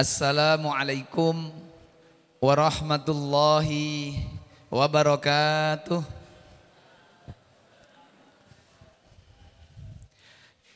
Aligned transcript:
Assalamualaikum 0.00 1.52
warahmatullahi 2.40 4.16
wabarakatuh. 4.72 6.00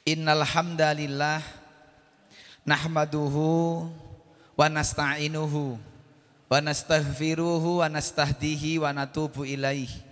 Innal 0.05 0.45
hamdalillah 0.45 1.41
nahmaduhu 2.69 3.89
wa 3.89 4.69
nasta'inuhu 4.69 5.81
wa 5.81 6.61
nastaghfiruhu 6.61 7.81
wa 7.81 7.89
nastahdihi 7.89 8.77
wa 8.77 8.93
natubu 8.93 9.49
ilaihi 9.49 10.05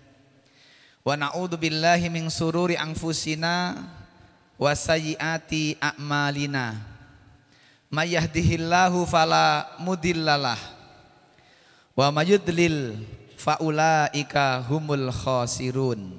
wa 1.04 1.20
na'udzu 1.20 1.60
billahi 1.60 2.08
min 2.08 2.32
sururi 2.32 2.80
anfusina 2.80 3.76
wa 4.56 4.72
sayyiati 4.72 5.76
a'malina 5.84 6.91
may 7.92 8.16
yahdihillahu 8.16 9.04
fala 9.04 9.68
mudhillalah 9.76 10.56
wa 11.92 12.08
may 12.08 12.32
yudlil 12.32 12.96
faulaika 13.36 14.64
humul 14.64 15.12
khasirun. 15.12 16.16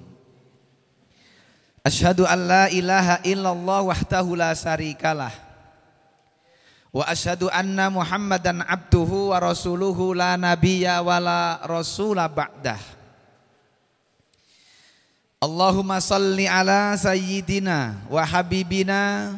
Asyhadu 1.82 2.30
an 2.30 2.40
la 2.46 2.64
ilaha 2.70 3.20
illallah 3.26 3.90
wahdahu 3.90 4.40
la 4.40 4.56
syarikalah 4.56 5.34
Wa 6.94 7.10
asyhadu 7.10 7.50
anna 7.50 7.90
Muhammadan 7.90 8.62
abduhu 8.62 9.34
wa 9.34 9.42
rasuluhu 9.42 10.14
la 10.14 10.38
nabiyya 10.38 11.02
wa 11.02 11.18
la 11.18 11.58
rasula 11.66 12.30
ba'dah. 12.30 12.78
Allahumma 15.42 15.98
salli 15.98 16.46
ala 16.46 16.94
sayyidina 16.94 18.06
wa 18.06 18.22
habibina 18.22 19.34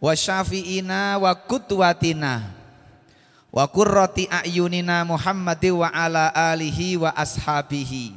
wa 0.00 0.16
syafi'ina 0.16 1.20
wa 1.20 1.36
kutwatina. 1.36 2.56
Wa 3.52 3.68
qurrati 3.68 4.30
a'yunina 4.30 5.04
Muhammadi 5.04 5.70
wa 5.70 5.92
ala 5.92 6.32
alihi 6.32 6.96
wa 6.96 7.12
ashabihi. 7.12 8.16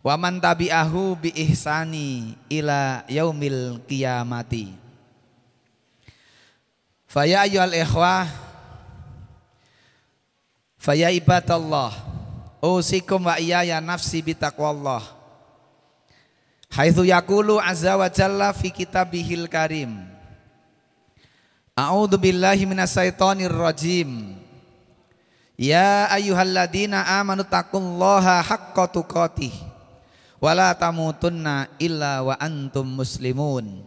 Wa 0.00 0.16
man 0.16 0.40
tabi'ahu 0.40 1.20
bi 1.20 1.30
ihsani 1.36 2.34
ila 2.48 3.04
yaumil 3.04 3.84
qiyamati. 3.84 4.72
Faya 7.10 7.42
ayyuhal 7.42 7.74
ikhwah 7.74 8.30
Faya 10.78 11.10
ibadallah 11.10 11.90
Usikum 12.62 13.26
wa 13.26 13.34
iyaya 13.34 13.82
nafsi 13.82 14.22
bitaqwallah 14.22 15.02
Haithu 16.70 17.02
yakulu 17.02 17.58
azza 17.58 17.98
wa 17.98 18.06
jalla 18.06 18.54
fi 18.54 18.70
kitabihil 18.70 19.50
karim 19.50 20.09
A'udhu 21.80 22.20
billahi 22.20 22.68
minasyaitonir 22.68 23.48
rajim. 23.48 24.36
Ya 25.56 26.12
ayyuhalladzina 26.12 27.08
amanu 27.16 27.40
taqullaha 27.40 28.44
haqqa 28.44 28.84
tuqatih 28.92 29.52
wala 30.44 30.76
tamutunna 30.76 31.72
illa 31.80 32.20
wa 32.20 32.36
antum 32.36 32.84
muslimun. 32.84 33.80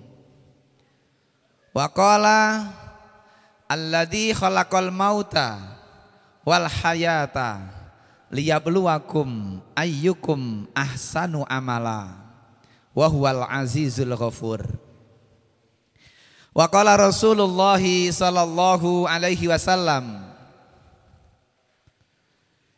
Wa 1.70 1.86
qala 1.94 2.66
alladzi 3.70 4.34
khalaqal 4.34 4.90
mauta 4.90 5.62
wal 6.42 6.66
hayata 6.66 7.62
liyabluwakum 8.34 9.62
ayyukum 9.78 10.66
ahsanu 10.74 11.46
amala 11.46 12.10
wa 12.98 13.06
huwal 13.06 13.46
azizul 13.46 14.18
ghafur 14.18 14.66
wa 16.54 16.70
qala 16.70 16.94
rasulullah 16.96 17.82
sallallahu 18.14 19.10
alaihi 19.10 19.50
wasallam 19.50 20.22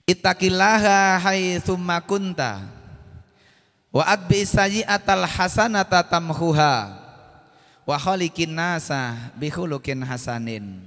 ittaqillaha 0.07 1.19
haitsu 1.19 1.75
kunta 2.07 2.75
Wa 3.95 4.03
adbi 4.11 4.43
sayyi'atal 4.43 5.23
hasanata 5.23 6.03
tamhuha 6.03 6.99
wa 7.87 7.95
khaliqin 7.95 8.51
nasa 8.51 9.31
bi 9.39 9.47
khuluqin 9.47 10.03
hasanin. 10.03 10.83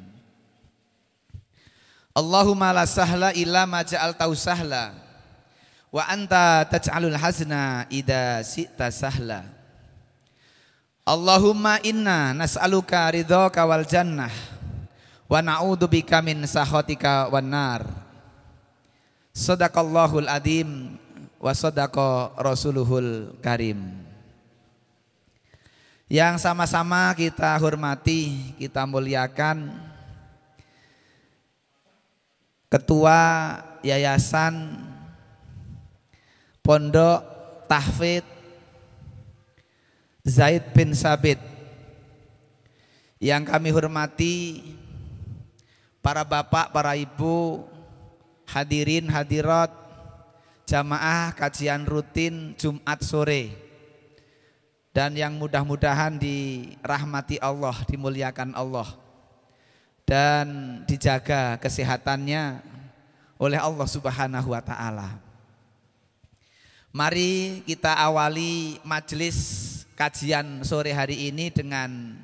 Allahumma 2.12 2.69
la 2.77 2.84
sahla 2.84 3.32
illa 3.32 3.65
ma 3.65 3.81
ja'altahu 3.81 4.37
sahla 4.37 4.93
wa 5.88 6.04
anta 6.04 6.69
taj'alul 6.69 7.16
hazna 7.16 7.88
idza 7.88 8.44
syi'ta 8.44 8.93
sahla. 8.93 9.58
Allahumma 11.09 11.81
inna 11.81 12.37
nas'aluka 12.37 13.09
ridhaka 13.09 13.65
wal 13.65 13.89
jannah 13.89 14.29
wa 15.25 15.41
na'udzubika 15.41 16.21
min 16.21 16.45
sakhatika 16.45 17.33
wan 17.33 17.49
nar. 17.49 17.81
Sadaqallahul 19.33 20.29
adzim 20.29 21.01
wasodako 21.41 22.37
rasuluhul 22.37 23.33
karim 23.41 24.09
yang 26.09 26.41
sama-sama 26.41 27.13
kita 27.13 27.53
hormati, 27.61 28.57
kita 28.57 28.89
muliakan 28.89 29.69
Ketua 32.73 33.21
Yayasan 33.85 34.89
Pondok 36.65 37.21
Tahfid 37.69 38.38
Zaid 40.28 40.77
bin 40.77 40.93
Sabit. 40.93 41.41
Yang 43.16 43.49
kami 43.50 43.69
hormati 43.72 44.37
Para 45.99 46.22
bapak, 46.22 46.71
para 46.71 46.94
ibu 46.94 47.66
Hadirin, 48.49 49.12
hadirat 49.12 49.69
jamaah 50.65 51.37
kajian 51.37 51.84
rutin 51.84 52.56
Jumat 52.56 53.05
sore. 53.05 53.53
Dan 54.89 55.21
yang 55.21 55.37
mudah-mudahan 55.37 56.16
dirahmati 56.16 57.37
Allah, 57.45 57.77
dimuliakan 57.84 58.56
Allah. 58.56 58.89
Dan 60.09 60.81
dijaga 60.89 61.60
kesehatannya 61.60 62.65
oleh 63.37 63.60
Allah 63.60 63.84
Subhanahu 63.84 64.56
wa 64.56 64.65
taala. 64.65 65.28
Mari 66.98 67.62
kita 67.62 67.94
awali 67.94 68.82
majelis 68.82 69.38
kajian 69.94 70.66
sore 70.66 70.91
hari 70.91 71.31
ini 71.31 71.47
dengan 71.47 72.19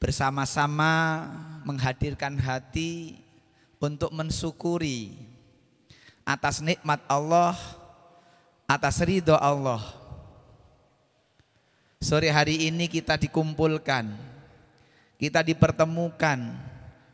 bersama-sama 0.00 1.28
menghadirkan 1.68 2.40
hati 2.40 3.20
untuk 3.76 4.08
mensyukuri 4.16 5.12
atas 6.24 6.64
nikmat 6.64 6.96
Allah, 7.12 7.60
atas 8.64 9.04
ridho 9.04 9.36
Allah. 9.36 9.84
Sore 12.00 12.32
hari 12.32 12.72
ini 12.72 12.88
kita 12.88 13.20
dikumpulkan, 13.20 14.16
kita 15.20 15.44
dipertemukan 15.44 16.40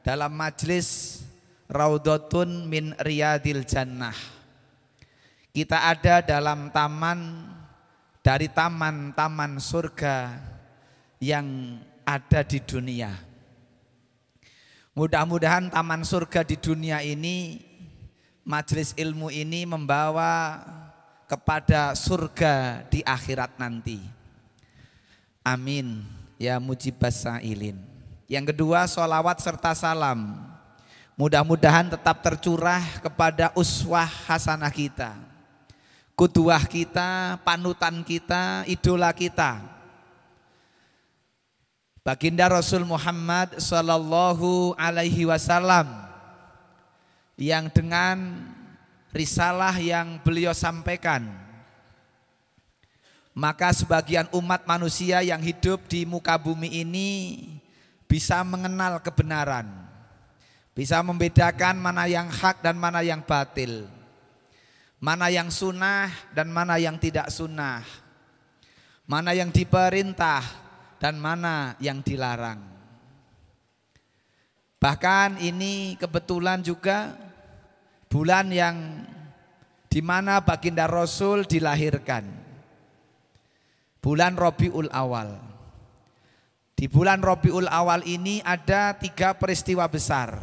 dalam 0.07 0.31
majlis 0.31 1.19
Raudotun 1.67 2.71
min 2.71 2.95
Riyadil 3.03 3.67
Jannah. 3.67 4.44
Kita 5.55 5.87
ada 5.87 6.19
dalam 6.19 6.67
taman 6.75 7.47
dari 8.27 8.51
taman-taman 8.51 9.63
surga 9.63 10.35
yang 11.23 11.79
ada 12.03 12.43
di 12.43 12.59
dunia. 12.59 13.15
Mudah-mudahan 14.99 15.71
taman 15.71 16.03
surga 16.03 16.43
di 16.43 16.59
dunia 16.59 17.07
ini 17.07 17.63
majelis 18.43 18.99
ilmu 18.99 19.31
ini 19.31 19.63
membawa 19.63 20.59
kepada 21.31 21.95
surga 21.95 22.83
di 22.91 23.07
akhirat 23.07 23.55
nanti. 23.55 24.03
Amin. 25.47 26.03
Ya 26.35 26.59
mujibas 26.59 27.23
sa'ilin. 27.23 27.79
Yang 28.27 28.51
kedua 28.51 28.91
solawat 28.91 29.39
serta 29.39 29.71
salam. 29.71 30.35
Mudah-mudahan 31.15 31.95
tetap 31.95 32.27
tercurah 32.27 32.83
kepada 32.99 33.55
uswah 33.55 34.11
hasanah 34.27 34.75
kita. 34.75 35.34
Kuduah 36.15 36.63
kita, 36.71 37.43
panutan 37.43 38.07
kita, 38.07 38.63
idola 38.71 39.11
kita. 39.11 39.75
Baginda 42.05 42.47
Rasul 42.47 42.87
Muhammad 42.87 43.59
Sallallahu 43.59 44.79
Alaihi 44.79 45.25
Wasallam 45.25 45.89
yang 47.41 47.73
dengan 47.73 48.47
risalah 49.11 49.75
yang 49.81 50.21
beliau 50.21 50.53
sampaikan 50.53 51.25
maka 53.33 53.75
sebagian 53.75 54.29
umat 54.37 54.63
manusia 54.69 55.25
yang 55.25 55.43
hidup 55.43 55.89
di 55.91 56.07
muka 56.07 56.39
bumi 56.39 56.85
ini 56.85 57.11
bisa 58.07 58.45
mengenal 58.47 59.01
kebenaran 59.03 59.67
bisa 60.77 61.01
membedakan 61.03 61.81
mana 61.81 62.07
yang 62.07 62.29
hak 62.31 62.63
dan 62.63 62.77
mana 62.77 63.01
yang 63.01 63.25
batil 63.25 63.89
mana 65.05 65.29
yang 65.29 65.53
sunnah 65.53 66.09
dan 66.33 66.49
mana 66.49 66.81
yang 66.81 66.97
tidak 66.97 67.29
sunnah 67.29 67.85
mana 69.05 69.37
yang 69.37 69.53
diperintah 69.53 70.41
dan 70.97 71.21
mana 71.21 71.77
yang 71.77 72.01
dilarang 72.01 72.75
Bahkan 74.85 75.41
ini 75.41 75.97
kebetulan 75.97 76.61
juga 76.61 77.17
bulan 78.13 78.53
yang 78.53 78.77
di 79.89 80.05
mana 80.05 80.45
baginda 80.45 80.85
Rasul 80.85 81.49
dilahirkan. 81.49 82.29
Bulan 84.05 84.37
Robiul 84.37 84.93
Awal. 84.93 85.41
Di 86.77 86.85
bulan 86.85 87.25
Robiul 87.25 87.65
Awal 87.65 88.05
ini 88.05 88.45
ada 88.45 88.93
tiga 88.93 89.33
peristiwa 89.33 89.89
besar. 89.89 90.37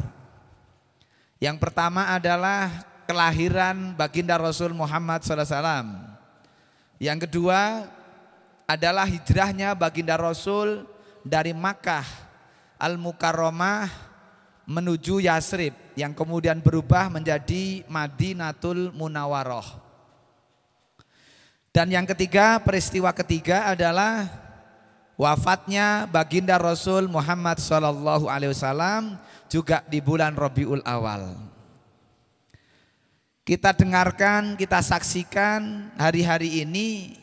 Yang 1.38 1.62
pertama 1.62 2.10
adalah 2.10 2.82
kelahiran 3.04 3.94
baginda 3.94 4.38
Rasul 4.38 4.72
Muhammad 4.72 5.22
SAW. 5.22 6.12
Yang 7.02 7.28
kedua 7.28 7.90
adalah 8.66 9.04
hijrahnya 9.04 9.74
baginda 9.74 10.14
Rasul 10.16 10.86
dari 11.26 11.52
Makkah 11.52 12.06
Al-Mukarramah 12.78 13.90
menuju 14.66 15.22
Yasrib 15.22 15.74
yang 15.98 16.14
kemudian 16.14 16.62
berubah 16.62 17.10
menjadi 17.10 17.84
Madinatul 17.90 18.94
Munawaroh. 18.94 19.66
Dan 21.72 21.88
yang 21.88 22.04
ketiga, 22.04 22.60
peristiwa 22.60 23.10
ketiga 23.16 23.72
adalah 23.72 24.28
wafatnya 25.16 26.04
baginda 26.04 26.60
Rasul 26.60 27.08
Muhammad 27.08 27.56
Wasallam 28.52 29.16
juga 29.48 29.80
di 29.88 30.00
bulan 30.04 30.36
Rabiul 30.36 30.84
Awal. 30.84 31.51
Kita 33.42 33.74
dengarkan, 33.74 34.54
kita 34.54 34.78
saksikan 34.78 35.90
hari-hari 35.98 36.62
ini 36.62 37.18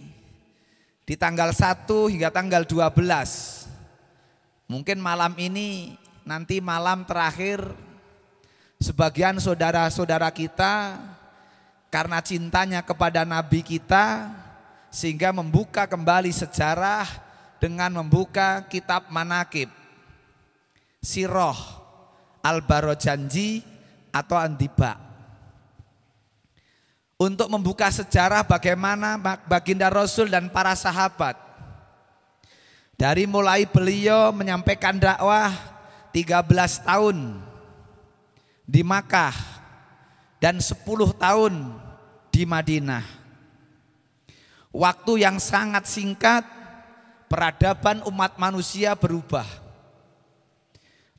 di 1.07 1.15
tanggal 1.15 1.55
1 1.55 1.87
hingga 2.11 2.27
tanggal 2.27 2.67
12. 2.67 2.91
Mungkin 4.67 4.99
malam 4.99 5.31
ini 5.39 5.95
nanti 6.27 6.59
malam 6.59 7.07
terakhir 7.07 7.63
sebagian 8.83 9.39
saudara-saudara 9.39 10.27
kita 10.35 10.99
karena 11.87 12.19
cintanya 12.19 12.83
kepada 12.83 13.23
nabi 13.23 13.63
kita 13.63 14.27
sehingga 14.91 15.31
membuka 15.31 15.87
kembali 15.87 16.35
sejarah 16.35 17.07
dengan 17.63 17.95
membuka 17.95 18.67
kitab 18.67 19.07
manakib 19.07 19.71
Siroh 20.99 21.55
Al-Barojanji 22.43 23.63
atau 24.11 24.35
Andiba 24.35 25.08
untuk 27.19 27.51
membuka 27.51 27.91
sejarah 27.91 28.47
bagaimana 28.47 29.19
baginda 29.43 29.91
Rasul 29.91 30.31
dan 30.31 30.47
para 30.47 30.71
sahabat 30.71 31.35
dari 32.95 33.27
mulai 33.27 33.67
beliau 33.67 34.31
menyampaikan 34.31 34.95
dakwah 34.95 35.51
13 36.15 36.87
tahun 36.87 37.43
di 38.63 38.81
Makkah 38.87 39.35
dan 40.39 40.63
10 40.63 40.79
tahun 41.19 41.53
di 42.31 42.47
Madinah. 42.47 43.03
Waktu 44.71 45.27
yang 45.27 45.43
sangat 45.43 45.91
singkat 45.91 46.47
peradaban 47.27 47.99
umat 48.07 48.39
manusia 48.39 48.95
berubah. 48.95 49.45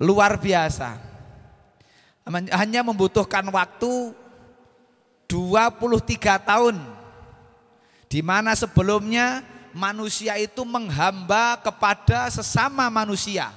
Luar 0.01 0.41
biasa. 0.41 0.97
Hanya 2.57 2.81
membutuhkan 2.81 3.45
waktu 3.53 4.17
23 5.31 6.19
tahun 6.43 6.77
di 8.11 8.19
mana 8.27 8.59
sebelumnya 8.59 9.47
manusia 9.71 10.35
itu 10.35 10.67
menghamba 10.67 11.55
kepada 11.63 12.27
sesama 12.35 12.91
manusia. 12.91 13.55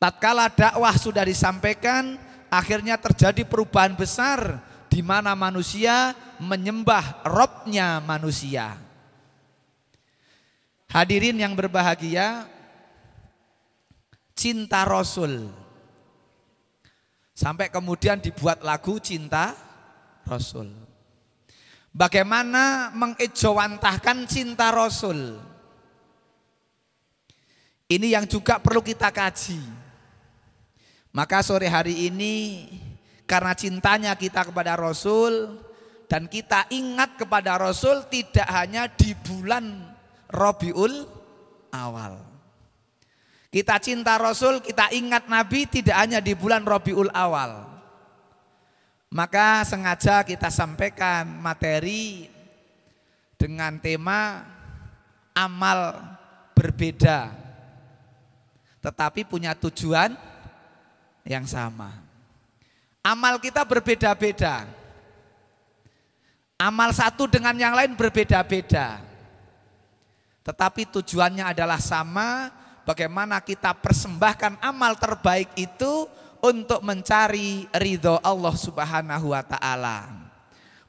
Tatkala 0.00 0.48
dakwah 0.48 0.96
sudah 0.96 1.28
disampaikan, 1.28 2.16
akhirnya 2.48 2.96
terjadi 2.96 3.44
perubahan 3.44 3.92
besar 3.92 4.64
di 4.88 5.04
mana 5.04 5.36
manusia 5.36 6.16
menyembah 6.40 7.24
robnya 7.28 8.00
manusia. 8.00 8.80
Hadirin 10.88 11.36
yang 11.36 11.52
berbahagia, 11.52 12.48
cinta 14.32 14.86
Rasul. 14.86 15.50
Sampai 17.34 17.66
kemudian 17.66 18.22
dibuat 18.22 18.62
lagu 18.62 19.02
cinta 19.02 19.58
Rasul. 20.24 20.72
Bagaimana 21.94 22.90
mengejawantahkan 22.90 24.26
cinta 24.26 24.74
Rasul. 24.74 25.38
Ini 27.86 28.18
yang 28.18 28.26
juga 28.26 28.58
perlu 28.58 28.82
kita 28.82 29.14
kaji. 29.14 29.60
Maka 31.14 31.46
sore 31.46 31.70
hari 31.70 32.10
ini 32.10 32.66
karena 33.22 33.54
cintanya 33.54 34.18
kita 34.18 34.50
kepada 34.50 34.74
Rasul 34.74 35.62
dan 36.10 36.26
kita 36.26 36.66
ingat 36.74 37.14
kepada 37.14 37.54
Rasul 37.54 38.02
tidak 38.10 38.48
hanya 38.50 38.90
di 38.90 39.14
bulan 39.14 39.94
Robiul 40.26 41.06
awal. 41.70 42.18
Kita 43.54 43.78
cinta 43.78 44.18
Rasul, 44.18 44.58
kita 44.58 44.90
ingat 44.90 45.30
Nabi 45.30 45.70
tidak 45.70 45.94
hanya 45.94 46.18
di 46.18 46.34
bulan 46.34 46.66
Robiul 46.66 47.06
awal. 47.14 47.73
Maka 49.14 49.62
sengaja 49.62 50.26
kita 50.26 50.50
sampaikan 50.50 51.22
materi 51.38 52.26
dengan 53.38 53.78
tema 53.78 54.42
amal 55.30 56.02
berbeda 56.58 57.44
tetapi 58.84 59.24
punya 59.24 59.56
tujuan 59.56 60.12
yang 61.24 61.48
sama. 61.48 61.88
Amal 63.00 63.40
kita 63.40 63.64
berbeda-beda. 63.64 64.68
Amal 66.60 66.92
satu 66.92 67.24
dengan 67.24 67.56
yang 67.56 67.72
lain 67.72 67.96
berbeda-beda. 67.96 69.00
Tetapi 70.44 70.84
tujuannya 71.00 71.56
adalah 71.56 71.80
sama, 71.80 72.52
bagaimana 72.84 73.40
kita 73.40 73.72
persembahkan 73.72 74.60
amal 74.60 75.00
terbaik 75.00 75.48
itu 75.56 76.04
untuk 76.44 76.84
mencari 76.84 77.64
ridho 77.72 78.20
Allah 78.20 78.52
Subhanahu 78.52 79.32
wa 79.32 79.40
taala. 79.40 80.28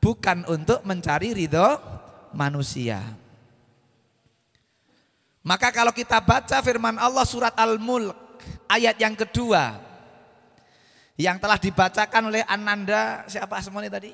Bukan 0.03 0.43
untuk 0.51 0.83
mencari 0.83 1.31
ridho 1.31 1.79
manusia. 2.35 2.99
Maka 5.45 5.71
kalau 5.71 5.95
kita 5.95 6.19
baca 6.19 6.59
firman 6.59 6.99
Allah 6.99 7.23
surat 7.23 7.55
Al-Mulk 7.55 8.17
ayat 8.67 8.99
yang 8.99 9.15
kedua 9.15 9.79
yang 11.15 11.39
telah 11.39 11.55
dibacakan 11.55 12.27
oleh 12.27 12.43
Ananda 12.43 13.23
siapa 13.31 13.55
semuanya 13.63 13.95
tadi? 13.95 14.11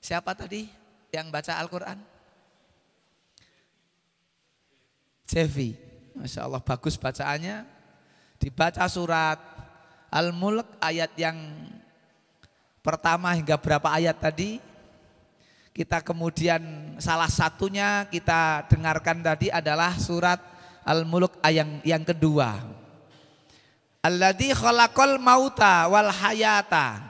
Siapa 0.00 0.32
tadi 0.32 0.64
yang 1.12 1.28
baca 1.28 1.60
Al-Quran? 1.60 1.98
Cevi. 5.28 5.76
Masya 6.16 6.48
Allah 6.48 6.62
bagus 6.64 6.96
bacaannya. 6.96 7.77
Dibaca 8.38 8.86
surat 8.86 9.38
Al-Mulk 10.14 10.78
ayat 10.78 11.10
yang 11.18 11.36
pertama 12.80 13.34
hingga 13.34 13.58
berapa 13.58 13.90
ayat 13.90 14.16
tadi. 14.16 14.62
Kita 15.74 16.02
kemudian 16.02 16.94
salah 16.98 17.30
satunya 17.30 18.06
kita 18.10 18.66
dengarkan 18.70 19.22
tadi 19.22 19.50
adalah 19.50 19.94
surat 19.98 20.38
Al-Mulk 20.86 21.38
ayat 21.42 21.82
yang, 21.84 22.02
kedua. 22.06 22.58
Alladzi 24.02 24.54
khalaqal 24.54 25.18
mauta 25.18 25.90
wal 25.90 26.10
hayata. 26.10 27.04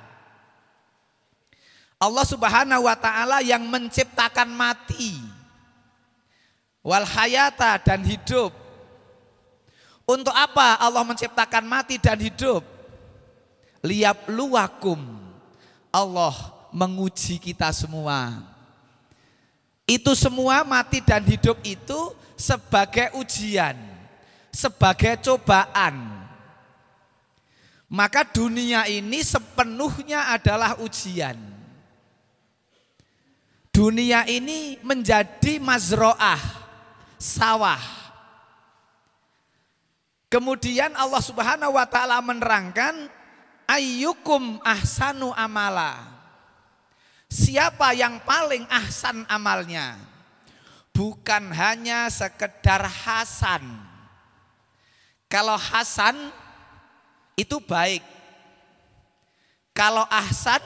Allah 1.99 2.26
Subhanahu 2.26 2.88
wa 2.88 2.97
taala 2.97 3.44
yang 3.44 3.62
menciptakan 3.68 4.49
mati 4.49 5.18
wal 6.82 7.04
hayata 7.04 7.78
dan 7.82 8.02
hidup 8.06 8.67
untuk 10.08 10.32
apa 10.32 10.80
Allah 10.80 11.04
menciptakan 11.04 11.68
mati 11.68 12.00
dan 12.00 12.16
hidup? 12.16 12.64
Liap 13.84 14.32
luwakum. 14.32 14.96
Allah 15.92 16.32
menguji 16.72 17.36
kita 17.36 17.68
semua. 17.76 18.40
Itu 19.84 20.16
semua 20.16 20.64
mati 20.64 21.04
dan 21.04 21.20
hidup 21.24 21.60
itu 21.64 22.12
sebagai 22.36 23.12
ujian, 23.20 23.76
sebagai 24.52 25.20
cobaan. 25.20 26.16
Maka 27.88 28.20
dunia 28.24 28.84
ini 28.84 29.24
sepenuhnya 29.24 30.28
adalah 30.32 30.76
ujian. 30.80 31.36
Dunia 33.72 34.28
ini 34.28 34.76
menjadi 34.84 35.56
mazroah, 35.56 36.40
sawah 37.16 37.80
Kemudian 40.28 40.92
Allah 40.92 41.25
Subhanahu 41.25 41.73
wa 41.73 41.88
taala 41.88 42.20
menerangkan 42.20 43.08
ayyukum 43.64 44.61
ahsanu 44.61 45.32
amala. 45.32 46.04
Siapa 47.28 47.92
yang 47.97 48.20
paling 48.25 48.64
ahsan 48.68 49.25
amalnya? 49.28 49.97
Bukan 50.92 51.52
hanya 51.52 52.08
sekedar 52.12 52.85
hasan. 52.85 53.64
Kalau 55.28 55.56
hasan 55.56 56.16
itu 57.37 57.61
baik. 57.61 58.00
Kalau 59.76 60.08
ahsan 60.08 60.61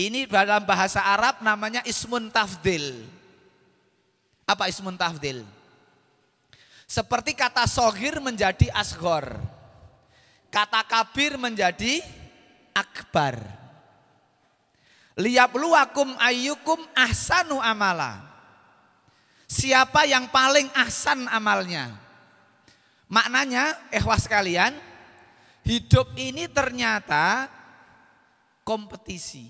ini 0.00 0.24
dalam 0.24 0.64
bahasa 0.64 1.04
Arab 1.04 1.44
namanya 1.44 1.84
ismun 1.84 2.32
tafdil. 2.32 3.04
Apa 4.48 4.72
ismun 4.72 4.96
tafdil? 4.96 5.44
Seperti 6.90 7.38
kata 7.38 7.70
sogir 7.70 8.18
menjadi 8.18 8.66
asgor. 8.74 9.38
Kata 10.50 10.82
kabir 10.82 11.38
menjadi 11.38 12.02
akbar. 12.74 13.38
Liyabluwakum 15.14 16.18
ayyukum 16.18 16.82
ahsanu 16.98 17.62
amala. 17.62 18.26
Siapa 19.46 20.02
yang 20.02 20.34
paling 20.34 20.66
ahsan 20.74 21.30
amalnya? 21.30 21.94
Maknanya, 23.06 23.94
ehwas 23.94 24.26
kalian, 24.26 24.74
hidup 25.62 26.10
ini 26.18 26.50
ternyata 26.50 27.46
kompetisi. 28.66 29.46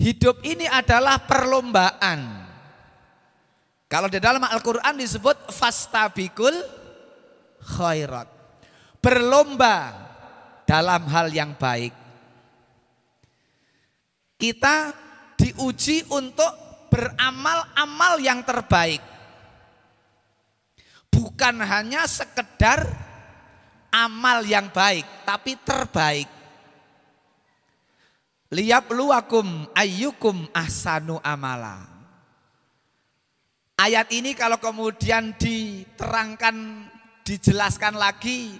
Hidup 0.00 0.40
ini 0.40 0.64
adalah 0.64 1.20
perlombaan. 1.24 2.45
Kalau 3.86 4.10
di 4.10 4.18
dalam 4.18 4.42
Al-Quran 4.42 4.98
disebut 4.98 5.54
fastabikul 5.54 6.54
khairat. 7.62 8.26
Berlomba 8.98 9.94
dalam 10.66 11.06
hal 11.06 11.30
yang 11.30 11.54
baik. 11.54 11.94
Kita 14.36 14.90
diuji 15.38 16.02
untuk 16.10 16.50
beramal-amal 16.90 18.18
yang 18.18 18.42
terbaik. 18.42 19.00
Bukan 21.08 21.62
hanya 21.62 22.04
sekedar 22.10 22.82
amal 23.94 24.42
yang 24.44 24.68
baik, 24.68 25.06
tapi 25.24 25.56
terbaik. 25.62 26.28
Liyabluwakum 28.52 29.70
ayyukum 29.72 30.50
ahsanu 30.52 31.22
amala. 31.22 31.95
Ayat 33.86 34.10
ini 34.10 34.34
kalau 34.34 34.58
kemudian 34.58 35.30
diterangkan, 35.38 36.90
dijelaskan 37.22 37.94
lagi 37.94 38.58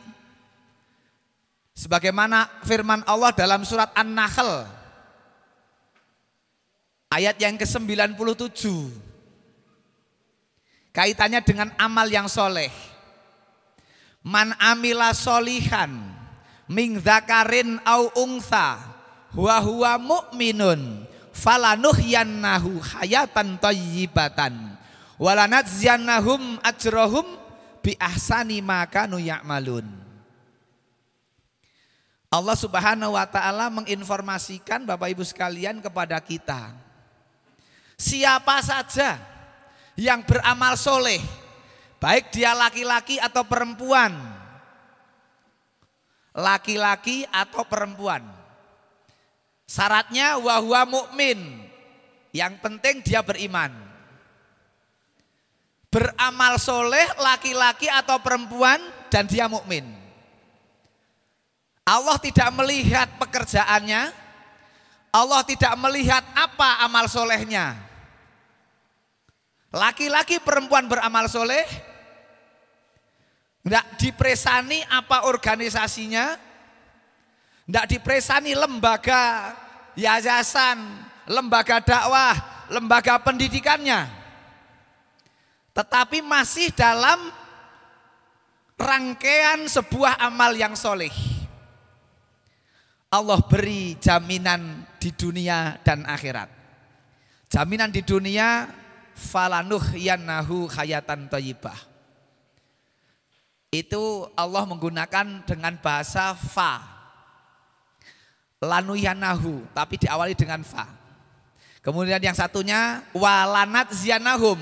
sebagaimana 1.75 2.47
firman 2.63 3.03
Allah 3.11 3.35
dalam 3.35 3.67
surat 3.67 3.91
An-Nahl 3.99 4.71
ayat 7.11 7.43
yang 7.43 7.59
ke-97 7.59 8.71
kaitannya 10.95 11.43
dengan 11.43 11.75
amal 11.75 12.07
yang 12.07 12.31
soleh. 12.31 12.71
Man 14.23 14.55
amila 14.63 15.11
solihan 15.11 15.91
ming 16.71 17.03
zakarin 17.03 17.83
au 17.83 18.15
ungsa 18.15 18.79
huwa 19.35 19.59
huwa 19.59 19.99
mu'minun 19.99 21.03
falanuhyannahu 21.35 22.79
hayatan 22.79 23.59
tayyibatan 23.59 24.76
walanadziyannahum 25.17 26.61
ajrohum 26.61 27.27
bi 27.81 27.97
ahsani 27.97 28.61
maka 28.61 29.09
ya'malun. 29.09 29.87
Allah 32.27 32.57
Subhanahu 32.59 33.17
wa 33.17 33.25
taala 33.25 33.71
menginformasikan 33.73 34.85
Bapak 34.85 35.15
Ibu 35.15 35.25
sekalian 35.25 35.81
kepada 35.81 36.19
kita. 36.21 36.75
Siapa 37.97 38.61
saja 38.61 39.17
yang 39.97 40.21
beramal 40.27 40.77
soleh, 40.77 41.23
baik 41.97 42.35
dia 42.35 42.53
laki-laki 42.53 43.17
atau 43.17 43.41
perempuan, 43.47 44.13
laki-laki 46.37 47.25
atau 47.33 47.65
perempuan. 47.65 48.21
Syaratnya 49.65 50.37
wahwa 50.37 50.83
mukmin. 50.85 51.65
Yang 52.37 52.61
penting 52.61 53.01
dia 53.01 53.25
beriman 53.25 53.86
beramal 55.97 56.61
soleh 56.61 57.09
laki-laki 57.17 57.89
atau 57.89 58.21
perempuan 58.21 58.77
dan 59.09 59.25
dia 59.25 59.49
mukmin. 59.49 59.89
Allah 61.89 62.21
tidak 62.21 62.53
melihat 62.53 63.09
pekerjaannya, 63.17 64.13
Allah 65.09 65.41
tidak 65.49 65.73
melihat 65.81 66.21
apa 66.37 66.85
amal 66.85 67.09
solehnya. 67.09 67.81
Laki-laki 69.73 70.37
perempuan 70.45 70.85
beramal 70.85 71.33
soleh, 71.33 71.65
tidak 73.65 73.87
dipresani 73.97 74.85
apa 74.93 75.25
organisasinya, 75.33 76.37
tidak 77.65 77.87
dipresani 77.89 78.53
lembaga 78.53 79.57
yayasan, 79.97 80.77
lembaga 81.25 81.81
dakwah, 81.81 82.37
lembaga 82.69 83.17
pendidikannya 83.25 84.16
tetapi 85.77 86.25
masih 86.25 86.73
dalam 86.73 87.21
rangkaian 88.81 89.69
sebuah 89.69 90.17
amal 90.17 90.57
yang 90.57 90.73
soleh. 90.73 91.13
Allah 93.13 93.37
beri 93.45 94.01
jaminan 94.01 94.89
di 94.97 95.13
dunia 95.13 95.77
dan 95.85 96.09
akhirat. 96.09 96.49
Jaminan 97.53 97.93
di 97.93 98.01
dunia 98.01 98.73
falanuh 99.13 99.85
yanahu 99.93 100.65
hayatan 100.73 101.29
toyibah. 101.29 101.77
Itu 103.69 104.33
Allah 104.33 104.65
menggunakan 104.65 105.45
dengan 105.45 105.77
bahasa 105.85 106.33
fa. 106.33 106.81
Lanu 108.65 108.97
yanahu, 108.97 109.69
tapi 109.77 110.01
diawali 110.01 110.33
dengan 110.33 110.65
fa. 110.65 110.89
Kemudian 111.85 112.19
yang 112.19 112.35
satunya 112.35 113.05
walanat 113.13 113.93
zianahum 113.93 114.59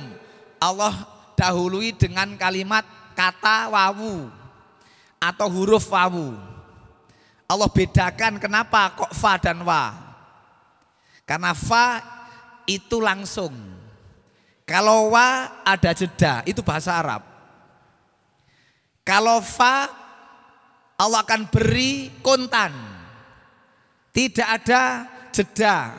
Allah 0.64 1.04
dahului 1.36 1.92
dengan 1.92 2.32
kalimat 2.40 2.88
kata 3.12 3.68
wawu 3.68 4.32
atau 5.20 5.48
huruf 5.52 5.92
wawu. 5.92 6.32
Allah 7.44 7.68
bedakan 7.68 8.40
kenapa 8.40 8.96
kok 8.96 9.12
fa 9.12 9.36
dan 9.36 9.60
wa. 9.60 9.92
Karena 11.28 11.52
fa 11.52 12.00
itu 12.64 12.96
langsung. 12.96 13.52
Kalau 14.64 15.12
wa 15.12 15.60
ada 15.60 15.92
jeda, 15.92 16.40
itu 16.48 16.64
bahasa 16.64 16.96
Arab. 16.96 17.20
Kalau 19.04 19.44
fa 19.44 19.92
Allah 20.96 21.20
akan 21.20 21.52
beri 21.52 22.08
kontan. 22.24 22.72
Tidak 24.14 24.48
ada 24.48 25.04
jeda. 25.28 25.92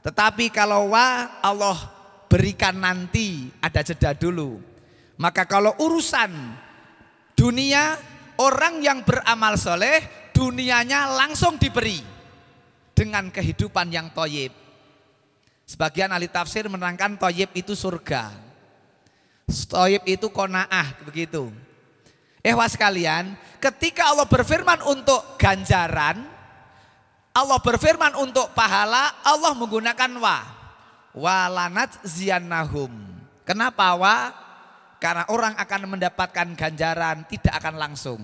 Tetapi 0.00 0.48
kalau 0.48 0.96
wa 0.96 1.28
Allah 1.44 1.97
berikan 2.28 2.76
nanti, 2.78 3.48
ada 3.58 3.80
jeda 3.80 4.12
dulu. 4.12 4.60
Maka 5.18 5.48
kalau 5.48 5.74
urusan 5.82 6.30
dunia, 7.34 7.98
orang 8.38 8.84
yang 8.84 9.02
beramal 9.02 9.58
soleh, 9.58 10.30
dunianya 10.30 11.10
langsung 11.10 11.58
diberi 11.58 11.98
dengan 12.94 13.32
kehidupan 13.32 13.90
yang 13.90 14.14
toyib. 14.14 14.54
Sebagian 15.66 16.14
ahli 16.14 16.30
tafsir 16.30 16.68
menerangkan 16.70 17.18
toyib 17.18 17.50
itu 17.56 17.74
surga. 17.74 18.30
Toyib 19.48 20.04
itu 20.06 20.28
konaah, 20.30 21.02
begitu. 21.02 21.50
Eh 22.44 22.54
was 22.54 22.78
kalian, 22.78 23.34
ketika 23.58 24.14
Allah 24.14 24.28
berfirman 24.28 24.80
untuk 24.86 25.36
ganjaran, 25.40 26.22
Allah 27.34 27.58
berfirman 27.58 28.14
untuk 28.16 28.54
pahala, 28.54 29.18
Allah 29.26 29.52
menggunakan 29.58 30.10
wa 30.22 30.57
walanat 31.18 31.98
ziannahum. 32.06 32.94
Kenapa 33.42 33.98
wa? 33.98 34.30
Karena 35.02 35.26
orang 35.30 35.54
akan 35.58 35.98
mendapatkan 35.98 36.48
ganjaran 36.54 37.26
tidak 37.26 37.54
akan 37.58 37.74
langsung. 37.74 38.22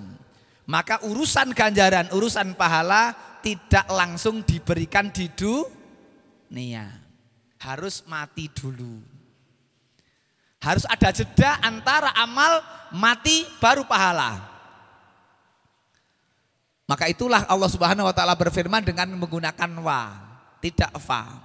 Maka 0.64 1.02
urusan 1.04 1.52
ganjaran, 1.52 2.08
urusan 2.14 2.56
pahala 2.56 3.12
tidak 3.42 3.84
langsung 3.90 4.40
diberikan 4.46 5.10
di 5.10 5.28
dunia. 5.34 6.88
Harus 7.60 8.04
mati 8.06 8.48
dulu. 8.48 9.00
Harus 10.64 10.88
ada 10.88 11.12
jeda 11.12 11.60
antara 11.60 12.12
amal 12.16 12.64
mati 12.96 13.44
baru 13.60 13.84
pahala. 13.84 14.40
Maka 16.84 17.08
itulah 17.08 17.48
Allah 17.48 17.68
Subhanahu 17.68 18.08
wa 18.08 18.14
taala 18.16 18.36
berfirman 18.36 18.84
dengan 18.84 19.08
menggunakan 19.16 19.70
wa, 19.80 20.12
tidak 20.60 20.92
fa 21.00 21.43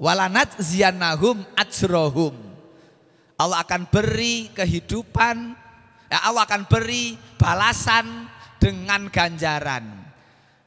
walanat 0.00 0.56
zianahum 0.56 1.44
ajrohum. 1.54 2.32
Allah 3.36 3.60
akan 3.64 3.88
beri 3.88 4.48
kehidupan, 4.56 5.52
ya 6.08 6.18
Allah 6.24 6.48
akan 6.48 6.64
beri 6.64 7.20
balasan 7.36 8.28
dengan 8.56 9.08
ganjaran. 9.12 9.84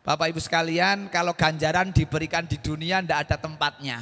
Bapak 0.06 0.30
Ibu 0.34 0.42
sekalian, 0.42 1.10
kalau 1.10 1.34
ganjaran 1.34 1.90
diberikan 1.94 2.46
di 2.46 2.58
dunia 2.62 3.02
tidak 3.02 3.30
ada 3.30 3.38
tempatnya. 3.42 4.00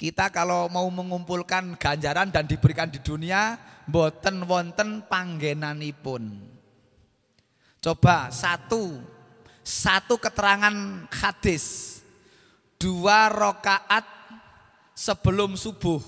Kita 0.00 0.32
kalau 0.32 0.72
mau 0.72 0.88
mengumpulkan 0.88 1.76
ganjaran 1.76 2.32
dan 2.32 2.48
diberikan 2.48 2.88
di 2.88 2.96
dunia, 3.04 3.60
boten 3.84 4.40
wonten 4.48 5.04
panggenanipun. 5.04 6.40
Coba 7.84 8.32
satu, 8.32 9.04
satu 9.60 10.16
keterangan 10.16 11.04
hadis, 11.12 11.99
dua 12.80 13.28
rokaat 13.28 14.08
sebelum 14.96 15.52
subuh 15.52 16.00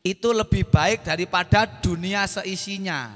itu 0.00 0.32
lebih 0.32 0.64
baik 0.72 1.04
daripada 1.04 1.68
dunia 1.68 2.24
seisinya. 2.24 3.12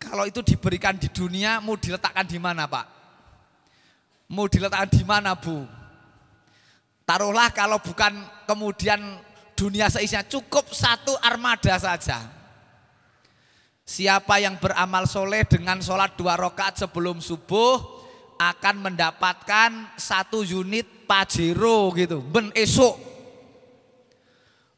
Kalau 0.00 0.24
itu 0.24 0.40
diberikan 0.40 0.96
di 0.96 1.12
dunia, 1.12 1.60
mau 1.60 1.76
diletakkan 1.76 2.24
di 2.24 2.40
mana, 2.40 2.64
Pak? 2.64 2.86
Mau 4.32 4.48
diletakkan 4.48 4.88
di 4.88 5.04
mana, 5.04 5.36
Bu? 5.36 5.68
Taruhlah 7.04 7.52
kalau 7.52 7.76
bukan 7.84 8.16
kemudian 8.48 9.20
dunia 9.52 9.92
seisinya, 9.92 10.24
cukup 10.24 10.72
satu 10.72 11.12
armada 11.20 11.76
saja. 11.76 12.24
Siapa 13.84 14.40
yang 14.40 14.56
beramal 14.56 15.04
soleh 15.04 15.44
dengan 15.44 15.84
sholat 15.84 16.16
dua 16.16 16.40
rakaat 16.40 16.80
sebelum 16.80 17.20
subuh 17.20 17.99
akan 18.40 18.88
mendapatkan 18.88 20.00
satu 20.00 20.40
unit 20.40 21.04
pajero 21.04 21.92
gitu, 21.92 22.24
ben 22.24 22.48
esok. 22.56 22.96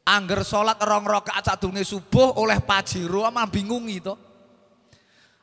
Angger 0.03 0.43
sholat 0.43 0.75
rong 0.83 1.07
rakaat 1.07 1.47
sadurunge 1.47 1.87
subuh 1.87 2.35
oleh 2.35 2.59
pajero 2.59 3.23
amal 3.23 3.47
bingung 3.47 3.87
itu. 3.87 4.11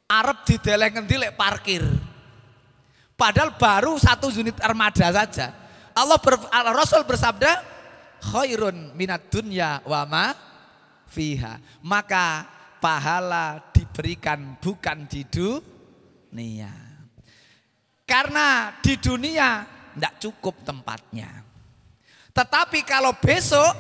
Arab 0.05 0.45
ngendi 0.45 1.17
lek 1.17 1.33
parkir. 1.33 1.81
Padahal 3.17 3.57
baru 3.57 3.97
satu 3.97 4.29
unit 4.29 4.61
armada 4.61 5.09
saja. 5.09 5.57
Allah 5.97 6.21
ber, 6.21 6.37
Rasul 6.77 7.09
bersabda, 7.09 7.57
khairun 8.21 8.93
minat 8.93 9.33
dunya 9.33 9.81
wa 9.89 10.05
ma 10.05 10.37
fiha. 11.09 11.57
Maka 11.81 12.45
pahala 12.85 13.65
diberikan 13.73 14.61
bukan 14.61 15.09
di 15.09 15.25
dunia. 15.25 16.90
Karena 18.11 18.75
di 18.83 18.99
dunia 18.99 19.63
tidak 19.95 20.19
cukup 20.19 20.67
tempatnya. 20.67 21.31
Tetapi 22.35 22.83
kalau 22.83 23.15
besok 23.15 23.71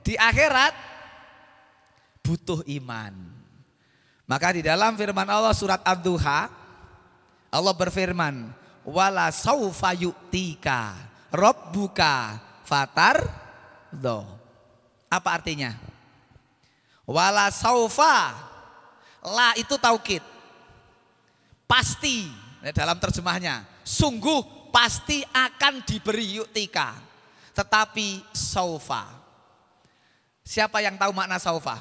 di 0.00 0.16
akhirat 0.16 0.72
butuh 2.24 2.64
iman. 2.80 3.12
Maka 4.24 4.56
di 4.56 4.64
dalam 4.64 4.96
firman 4.96 5.28
Allah 5.28 5.52
surat 5.52 5.84
Ad-Duha 5.84 6.48
Allah 7.52 7.74
berfirman, 7.76 8.48
"Wala 8.82 9.28
saufa 9.28 9.92
yu'tika 9.92 10.96
rabbuka 11.28 12.40
fatar 12.64 13.28
do." 13.92 14.24
Apa 15.12 15.36
artinya? 15.38 15.76
Wala 17.04 17.52
saufa 17.52 18.32
la 19.20 19.52
itu 19.60 19.76
taukid. 19.76 20.24
Pasti 21.68 22.43
dalam 22.72 22.96
terjemahnya, 22.96 23.66
sungguh 23.84 24.70
pasti 24.72 25.20
akan 25.20 25.84
diberi 25.84 26.40
yu'tika. 26.40 26.96
Tetapi 27.54 28.34
saufa. 28.34 29.06
Siapa 30.44 30.80
yang 30.80 30.96
tahu 30.96 31.12
makna 31.12 31.36
saufa? 31.36 31.80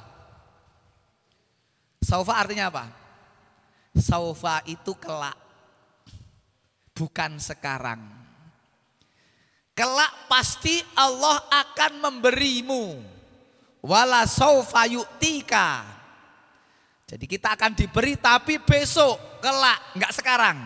Saufa 2.03 2.33
artinya 2.35 2.67
apa? 2.67 2.85
Saufa 3.95 4.59
itu 4.67 4.93
kelak. 4.99 5.39
Bukan 6.93 7.39
sekarang. 7.41 8.01
Kelak 9.73 10.29
pasti 10.29 10.77
Allah 10.93 11.41
akan 11.49 11.91
memberimu. 11.97 13.01
Wala 13.81 14.29
saufa 14.29 14.85
yu'tika. 14.85 15.81
Jadi 17.09 17.25
kita 17.29 17.53
akan 17.53 17.77
diberi 17.77 18.17
tapi 18.17 18.57
besok, 18.61 19.41
kelak, 19.41 19.97
enggak 19.97 20.13
sekarang. 20.13 20.57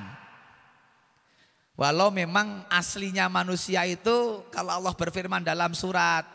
Walau 1.78 2.10
memang 2.10 2.66
aslinya 2.74 3.30
manusia 3.30 3.86
itu 3.86 4.42
kalau 4.50 4.82
Allah 4.82 4.98
berfirman 4.98 5.46
dalam 5.46 5.78
surat 5.78 6.26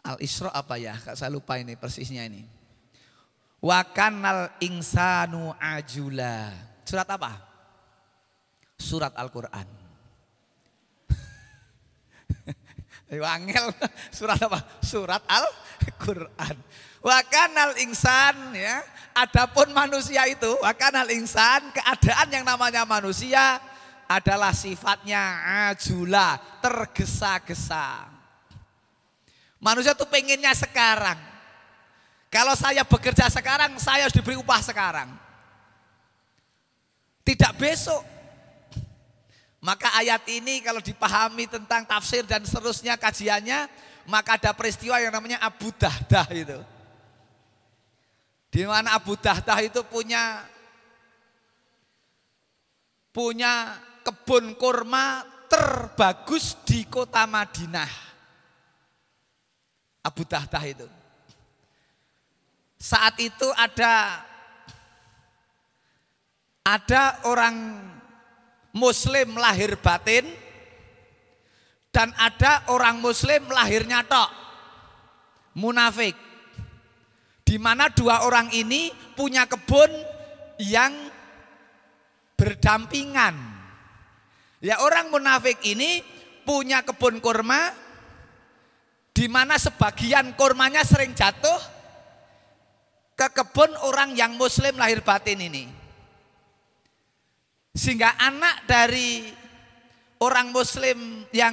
Al-Isra 0.00 0.48
apa 0.56 0.80
ya? 0.80 0.96
Saya 1.12 1.28
lupa 1.28 1.60
ini 1.60 1.76
persisnya 1.76 2.24
ini. 2.24 2.48
Wa 3.60 3.84
kanal 3.92 4.56
insanu 4.64 5.52
ajula. 5.60 6.48
Surat 6.88 7.04
apa? 7.12 7.36
Surat 8.80 9.12
Al-Qur'an. 9.12 9.68
Wangel 13.20 13.68
surat 14.08 14.40
apa? 14.40 14.64
Surat 14.80 15.20
Al-Qur'an. 15.28 16.56
Wa 17.00 17.24
kanal 17.24 17.76
insan 17.80 18.52
ya. 18.52 18.84
Adapun 19.10 19.74
manusia 19.74 20.22
itu, 20.30 20.48
wa 20.62 20.70
kanal 20.70 21.10
insan 21.10 21.74
keadaan 21.74 22.30
yang 22.30 22.44
namanya 22.46 22.86
manusia 22.86 23.58
adalah 24.06 24.54
sifatnya 24.54 25.18
ajula, 25.70 26.38
tergesa-gesa. 26.62 28.06
Manusia 29.58 29.98
tuh 29.98 30.06
pengennya 30.06 30.54
sekarang. 30.54 31.18
Kalau 32.30 32.54
saya 32.54 32.86
bekerja 32.86 33.26
sekarang, 33.26 33.74
saya 33.82 34.06
harus 34.06 34.14
diberi 34.14 34.38
upah 34.38 34.62
sekarang. 34.62 35.10
Tidak 37.26 37.52
besok. 37.58 38.06
Maka 39.60 39.92
ayat 40.00 40.24
ini 40.30 40.64
kalau 40.64 40.80
dipahami 40.80 41.44
tentang 41.44 41.84
tafsir 41.84 42.24
dan 42.24 42.40
seterusnya 42.46 42.96
kajiannya, 42.96 43.68
maka 44.08 44.40
ada 44.40 44.56
peristiwa 44.56 44.96
yang 44.96 45.12
namanya 45.12 45.42
Abu 45.42 45.68
Dahdah 45.76 46.24
itu. 46.32 46.79
Di 48.50 48.66
mana 48.66 48.98
Abu 48.98 49.14
Dahdah 49.14 49.62
itu 49.62 49.86
punya 49.86 50.42
punya 53.14 53.78
kebun 54.02 54.58
kurma 54.58 55.22
terbagus 55.46 56.58
di 56.66 56.82
kota 56.90 57.30
Madinah. 57.30 57.90
Abu 60.02 60.26
Dahdah 60.26 60.64
itu. 60.66 60.88
Saat 62.80 63.22
itu 63.22 63.46
ada 63.54 64.24
ada 66.66 67.02
orang 67.28 67.54
muslim 68.74 69.38
lahir 69.38 69.78
batin 69.78 70.26
dan 71.90 72.14
ada 72.18 72.70
orang 72.70 73.02
muslim 73.02 73.50
lahirnya 73.50 74.06
tok 74.06 74.30
munafik 75.58 76.14
di 77.50 77.58
mana 77.58 77.90
dua 77.90 78.22
orang 78.22 78.46
ini 78.54 78.94
punya 79.18 79.42
kebun 79.50 79.90
yang 80.62 80.94
berdampingan 82.38 83.34
ya 84.62 84.78
orang 84.86 85.10
munafik 85.10 85.58
ini 85.66 85.98
punya 86.46 86.86
kebun 86.86 87.18
kurma 87.18 87.74
di 89.10 89.26
mana 89.26 89.58
sebagian 89.58 90.38
kurmanya 90.38 90.86
sering 90.86 91.10
jatuh 91.10 91.58
ke 93.18 93.26
kebun 93.34 93.74
orang 93.82 94.14
yang 94.14 94.38
muslim 94.38 94.78
lahir 94.78 95.02
batin 95.04 95.42
ini. 95.44 95.68
Sehingga 97.76 98.16
anak 98.16 98.64
dari 98.64 99.28
orang 100.22 100.54
muslim 100.54 101.26
yang 101.34 101.52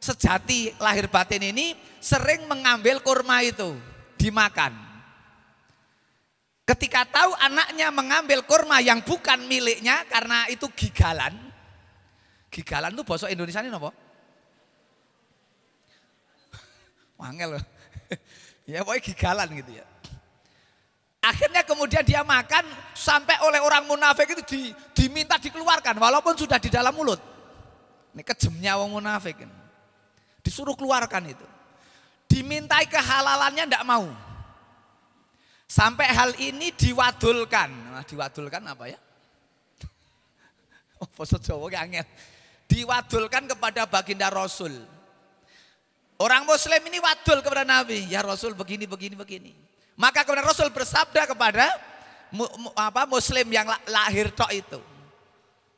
sejati 0.00 0.74
lahir 0.80 1.06
batin 1.06 1.44
ini 1.52 1.76
sering 2.00 2.48
mengambil 2.48 2.98
kurma 3.04 3.44
itu 3.44 3.89
dimakan. 4.20 4.76
Ketika 6.68 7.08
tahu 7.08 7.32
anaknya 7.40 7.88
mengambil 7.88 8.44
kurma 8.44 8.78
yang 8.84 9.00
bukan 9.00 9.48
miliknya 9.48 10.04
karena 10.06 10.46
itu 10.52 10.68
gigalan. 10.76 11.32
Gigalan 12.52 12.92
itu 12.92 13.02
bahasa 13.02 13.32
Indonesia 13.32 13.64
ini 13.64 13.72
apa? 13.72 13.90
Wangel 17.18 17.58
ya 18.70 18.84
pokoknya 18.84 19.02
gigalan 19.02 19.48
gitu 19.56 19.72
ya. 19.82 19.86
Akhirnya 21.20 21.60
kemudian 21.68 22.00
dia 22.00 22.24
makan 22.24 22.64
sampai 22.96 23.36
oleh 23.44 23.60
orang 23.60 23.84
munafik 23.84 24.24
itu 24.32 24.42
di, 24.48 24.60
diminta 24.96 25.36
dikeluarkan 25.36 26.00
walaupun 26.00 26.32
sudah 26.32 26.56
di 26.56 26.72
dalam 26.72 26.96
mulut. 26.96 27.20
Ini 28.16 28.22
kejemnya 28.24 28.80
orang 28.80 28.94
munafik 28.94 29.36
ini. 29.36 29.56
Disuruh 30.40 30.72
keluarkan 30.72 31.28
itu. 31.28 31.59
Dimintai 32.30 32.86
kehalalannya 32.86 33.66
tidak 33.66 33.82
mau. 33.82 34.06
Sampai 35.66 36.06
hal 36.14 36.38
ini 36.38 36.70
diwadulkan. 36.70 37.70
Nah, 37.90 38.06
diwadulkan 38.06 38.62
apa 38.70 38.86
ya? 38.90 38.98
Oh, 41.00 41.08
bahasa 41.16 41.40
Jawa 41.40 41.72
angin. 41.80 42.04
Diwadulkan 42.68 43.48
kepada 43.48 43.88
baginda 43.88 44.28
Rasul. 44.28 44.84
Orang 46.20 46.44
muslim 46.44 46.76
ini 46.92 47.00
wadul 47.00 47.40
kepada 47.40 47.64
Nabi. 47.64 48.04
Ya 48.12 48.20
Rasul 48.20 48.52
begini, 48.52 48.84
begini, 48.84 49.16
begini. 49.16 49.52
Maka 49.96 50.22
kemudian 50.28 50.44
Rasul 50.44 50.68
bersabda 50.68 51.24
kepada 51.24 51.72
apa 52.76 53.08
muslim 53.08 53.48
yang 53.48 53.64
lahir 53.88 54.28
tok 54.28 54.52
itu. 54.52 54.80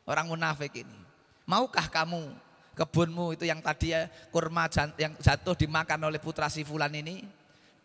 Orang 0.03 0.27
munafik 0.27 0.75
ini. 0.75 0.99
Maukah 1.47 1.87
kamu 1.87 2.35
kebunmu 2.73 3.37
itu 3.37 3.45
yang 3.45 3.61
tadi 3.61 3.93
ya 3.93 4.09
kurma 4.33 4.69
yang 4.97 5.13
jatuh 5.21 5.53
dimakan 5.57 6.09
oleh 6.09 6.21
putra 6.21 6.49
si 6.49 6.65
fulan 6.65 6.93
ini 6.97 7.21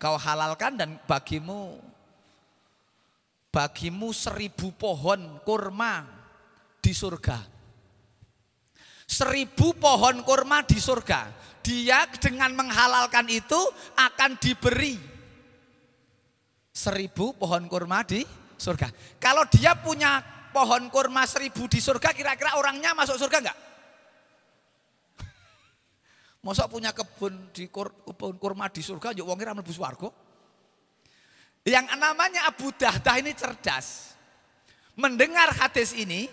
kau 0.00 0.16
halalkan 0.16 0.78
dan 0.78 0.96
bagimu 1.04 1.76
bagimu 3.52 4.12
seribu 4.12 4.72
pohon 4.76 5.40
kurma 5.42 6.06
di 6.78 6.92
surga. 6.94 7.58
Seribu 9.08 9.72
pohon 9.72 10.20
kurma 10.20 10.62
di 10.62 10.76
surga. 10.76 11.32
Dia 11.64 12.08
dengan 12.16 12.52
menghalalkan 12.56 13.28
itu 13.28 13.58
akan 13.96 14.40
diberi 14.40 14.96
seribu 16.72 17.34
pohon 17.36 17.66
kurma 17.68 18.04
di 18.04 18.24
surga. 18.56 18.88
Kalau 19.18 19.44
dia 19.50 19.76
punya 19.76 20.22
pohon 20.54 20.88
kurma 20.88 21.26
seribu 21.28 21.66
di 21.68 21.82
surga, 21.82 22.14
kira-kira 22.14 22.56
orangnya 22.56 22.94
masuk 22.96 23.20
surga 23.20 23.38
enggak? 23.42 23.58
Masa 26.48 26.64
punya 26.64 26.96
kebun 26.96 27.52
di 27.52 27.68
kebun 27.68 28.40
kurma 28.40 28.72
di 28.72 28.80
surga, 28.80 29.12
yuk 29.12 29.28
kira 29.36 29.52
mlebu 29.52 29.68
swarga? 29.68 30.08
Yang 31.60 31.92
namanya 31.92 32.48
Abu 32.48 32.72
Dahdah 32.72 33.20
ini 33.20 33.36
cerdas. 33.36 34.16
Mendengar 34.96 35.52
hadis 35.52 35.92
ini, 35.92 36.24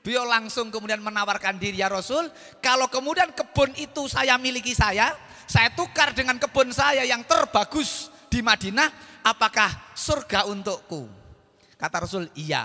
beliau 0.00 0.24
langsung 0.24 0.72
kemudian 0.72 1.04
menawarkan 1.04 1.60
diri 1.60 1.84
ya 1.84 1.92
Rasul, 1.92 2.32
kalau 2.64 2.88
kemudian 2.88 3.28
kebun 3.36 3.76
itu 3.76 4.08
saya 4.08 4.40
miliki 4.40 4.72
saya, 4.72 5.12
saya 5.44 5.68
tukar 5.76 6.16
dengan 6.16 6.40
kebun 6.40 6.72
saya 6.72 7.04
yang 7.04 7.20
terbagus 7.28 8.08
di 8.32 8.40
Madinah, 8.40 9.20
apakah 9.20 9.68
surga 9.92 10.48
untukku? 10.48 11.12
Kata 11.76 12.08
Rasul, 12.08 12.24
iya. 12.40 12.64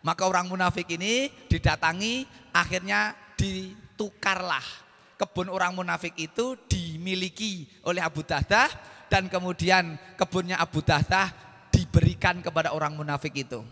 Maka 0.00 0.24
orang 0.24 0.48
munafik 0.48 0.88
ini 0.96 1.28
didatangi, 1.44 2.24
akhirnya 2.56 3.12
ditukarlah. 3.36 4.87
Kebun 5.18 5.50
orang 5.50 5.74
munafik 5.74 6.14
itu 6.14 6.54
dimiliki 6.70 7.66
oleh 7.82 7.98
Abu 7.98 8.22
Dahdah 8.22 8.70
dan 9.10 9.26
kemudian 9.26 9.98
kebunnya 10.14 10.62
Abu 10.62 10.78
Dahdah 10.78 11.34
diberikan 11.74 12.38
kepada 12.38 12.70
orang 12.70 12.94
munafik 12.94 13.34
itu. 13.34 13.66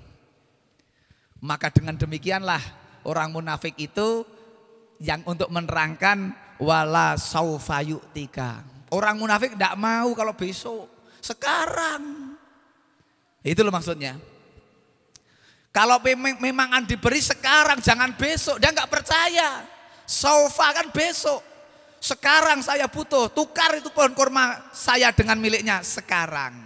Maka 1.38 1.70
dengan 1.70 1.94
demikianlah 1.94 2.58
orang 3.06 3.30
munafik 3.30 3.78
itu 3.78 4.26
yang 4.98 5.22
untuk 5.22 5.46
menerangkan 5.52 6.34
wala 6.58 7.14
saufayutika. 7.14 8.66
Orang 8.90 9.22
munafik 9.22 9.54
tidak 9.54 9.78
mau 9.78 10.10
kalau 10.18 10.34
besok, 10.34 10.90
sekarang. 11.22 12.34
Itu 13.46 13.62
loh 13.62 13.70
maksudnya. 13.70 14.18
Kalau 15.70 16.00
memang 16.00 16.82
diberi 16.88 17.20
sekarang, 17.20 17.84
jangan 17.84 18.16
besok. 18.16 18.56
Dia 18.56 18.72
nggak 18.72 18.88
percaya. 18.88 19.75
Sofa 20.06 20.72
kan 20.72 20.88
besok. 20.94 21.42
Sekarang 21.98 22.62
saya 22.62 22.86
butuh, 22.86 23.26
tukar 23.34 23.74
itu 23.74 23.90
pohon 23.90 24.14
kurma 24.14 24.70
saya 24.70 25.10
dengan 25.10 25.36
miliknya 25.42 25.82
sekarang. 25.82 26.62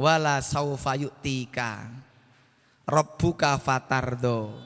Wala 0.00 0.40
saufa 0.40 0.96
yu'tika. 0.96 1.92
Robbuka 2.88 3.60
fatardo. 3.60 4.56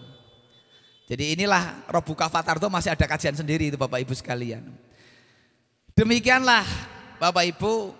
Jadi 1.10 1.36
inilah 1.36 1.84
Robbuka 1.90 2.30
fatardo 2.30 2.70
masih 2.70 2.94
ada 2.94 3.04
kajian 3.04 3.36
sendiri 3.36 3.68
itu 3.68 3.76
Bapak 3.76 4.00
Ibu 4.00 4.14
sekalian. 4.14 4.64
Demikianlah 5.92 6.64
Bapak 7.18 7.44
Ibu 7.50 7.92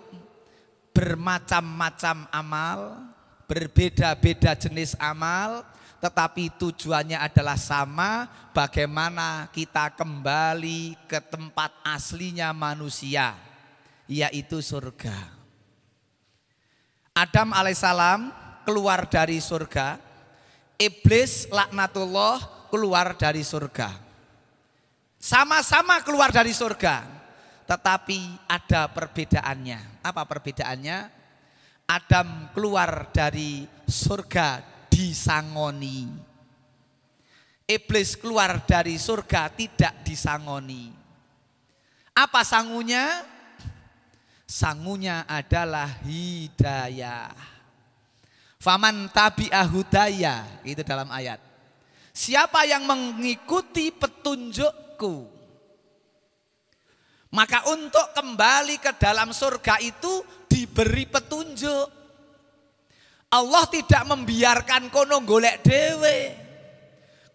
bermacam-macam 0.95 2.31
amal, 2.31 2.79
berbeda-beda 3.51 4.55
jenis 4.55 4.95
amal, 4.95 5.67
tetapi 6.03 6.53
tujuannya 6.59 7.17
adalah 7.17 7.57
sama, 7.57 8.27
bagaimana 8.51 9.47
kita 9.49 9.95
kembali 9.95 11.07
ke 11.07 11.19
tempat 11.23 11.71
aslinya 11.81 12.51
manusia, 12.51 13.33
yaitu 14.05 14.59
surga. 14.59 15.15
Adam 17.15 17.55
alaihissalam 17.55 18.27
keluar 18.67 19.07
dari 19.07 19.39
surga, 19.39 19.95
iblis 20.75 21.47
laknatullah 21.47 22.67
keluar 22.67 23.15
dari 23.15 23.39
surga. 23.39 24.03
Sama-sama 25.15 26.03
keluar 26.03 26.29
dari 26.29 26.51
surga, 26.51 27.01
tetapi 27.65 28.45
ada 28.45 28.91
perbedaannya. 28.91 30.03
Apa 30.05 30.21
perbedaannya? 30.27 30.97
Adam 31.85 32.49
keluar 32.53 33.09
dari 33.13 33.65
surga 33.85 34.74
disangoni. 34.95 36.07
Iblis 37.67 38.15
keluar 38.15 38.63
dari 38.63 38.95
surga 38.95 39.51
tidak 39.51 40.07
disangoni. 40.07 40.87
Apa 42.15 42.47
sangunya? 42.47 43.27
Sangunya 44.47 45.27
adalah 45.27 45.99
hidayah. 46.07 47.33
Faman 48.55 49.11
tabi'ahudaya, 49.11 50.63
itu 50.63 50.79
dalam 50.85 51.11
ayat. 51.11 51.43
Siapa 52.15 52.63
yang 52.63 52.87
mengikuti 52.87 53.91
petunjukku, 53.91 55.27
maka 57.35 57.67
untuk 57.67 58.15
kembali 58.15 58.79
ke 58.79 58.95
dalam 58.95 59.35
surga 59.35 59.83
itu 59.83 60.23
diberi 60.47 61.03
petunjuk. 61.03 62.04
Allah 63.35 63.67
tidak 63.67 64.03
membiarkan 64.07 64.87
kono 64.87 65.19
golek 65.27 65.59
dewe. 65.59 66.31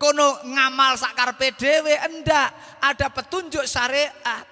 Kono 0.00 0.40
ngamal 0.48 0.96
sakarpe 0.96 1.52
dewe, 1.52 1.92
enggak. 1.92 2.80
Ada 2.80 3.12
petunjuk 3.12 3.68
syariat. 3.68 4.48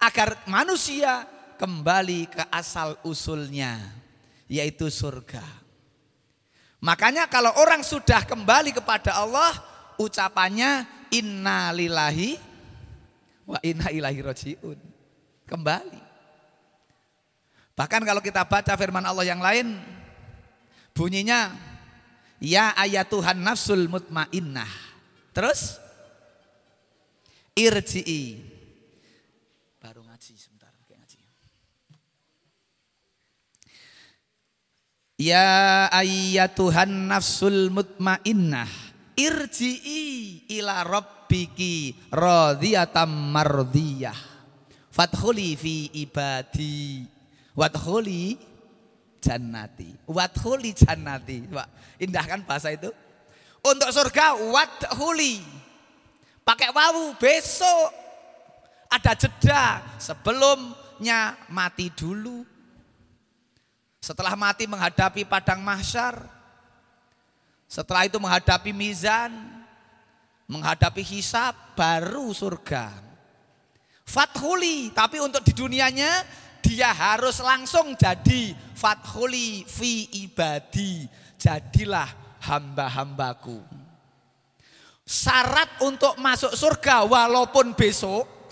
Agar 0.00 0.40
manusia 0.48 1.28
kembali 1.60 2.32
ke 2.32 2.42
asal 2.48 2.96
usulnya. 3.04 3.76
Yaitu 4.48 4.88
surga. 4.88 5.44
Makanya 6.80 7.28
kalau 7.28 7.52
orang 7.60 7.84
sudah 7.84 8.24
kembali 8.24 8.72
kepada 8.72 9.20
Allah. 9.20 9.52
Ucapannya 9.94 10.90
inna 11.14 11.70
lillahi 11.70 12.34
wa 13.46 13.60
inna 13.62 13.92
ilahi 13.94 14.18
rojiun. 14.24 14.78
Kembali. 15.46 16.00
Bahkan 17.78 18.02
kalau 18.02 18.18
kita 18.18 18.42
baca 18.42 18.72
firman 18.74 19.06
Allah 19.06 19.22
yang 19.22 19.38
lain, 19.38 19.78
bunyinya 20.94 21.50
ya 22.38 22.70
ayat 22.78 23.10
Tuhan 23.10 23.42
nafsul 23.42 23.90
mutmainnah. 23.90 24.70
Terus 25.34 25.82
irji'i. 27.58 28.38
Baru 29.82 30.06
ngaji 30.06 30.32
sebentar, 30.38 30.70
kayak 30.86 31.02
ngaji. 31.02 31.18
Ya 35.18 35.90
ayat 35.90 36.54
Tuhan 36.54 37.10
nafsul 37.10 37.74
mutmainnah. 37.74 38.70
Irji'i 39.18 40.46
ila 40.62 40.86
rabbiki 40.86 41.98
radhiyatam 42.14 43.10
mardiyah. 43.10 44.16
Fathuli 44.94 45.58
fi 45.58 45.90
ibadi 45.90 47.02
Wadhuli 47.54 48.53
jannati. 49.24 49.96
Wadhuli 50.04 50.76
jannati. 50.76 51.48
Pak, 51.48 51.68
indah 51.96 52.24
kan 52.28 52.44
bahasa 52.44 52.68
itu? 52.76 52.92
Untuk 53.64 53.88
surga 53.88 54.36
wadhuli. 54.52 55.40
Pakai 56.44 56.68
wawu 56.68 57.16
besok 57.16 57.88
ada 58.92 59.16
jeda 59.16 59.80
sebelumnya 59.96 61.40
mati 61.48 61.88
dulu. 61.88 62.44
Setelah 64.04 64.36
mati 64.36 64.68
menghadapi 64.68 65.24
padang 65.24 65.64
mahsyar. 65.64 66.20
Setelah 67.64 68.04
itu 68.04 68.20
menghadapi 68.20 68.70
mizan, 68.76 69.32
menghadapi 70.44 71.00
hisab 71.00 71.56
baru 71.72 72.28
surga. 72.30 72.92
Fathuli, 74.04 74.92
tapi 74.92 75.16
untuk 75.16 75.40
di 75.40 75.56
dunianya 75.56 76.22
dia 76.64 76.88
harus 76.96 77.44
langsung 77.44 77.92
jadi 77.92 78.56
fathuli 78.72 79.68
fi 79.68 80.08
ibadi. 80.24 81.04
Jadilah 81.36 82.08
hamba-hambaku. 82.40 83.60
Syarat 85.04 85.84
untuk 85.84 86.16
masuk 86.16 86.56
surga 86.56 87.04
walaupun 87.04 87.76
besok 87.76 88.48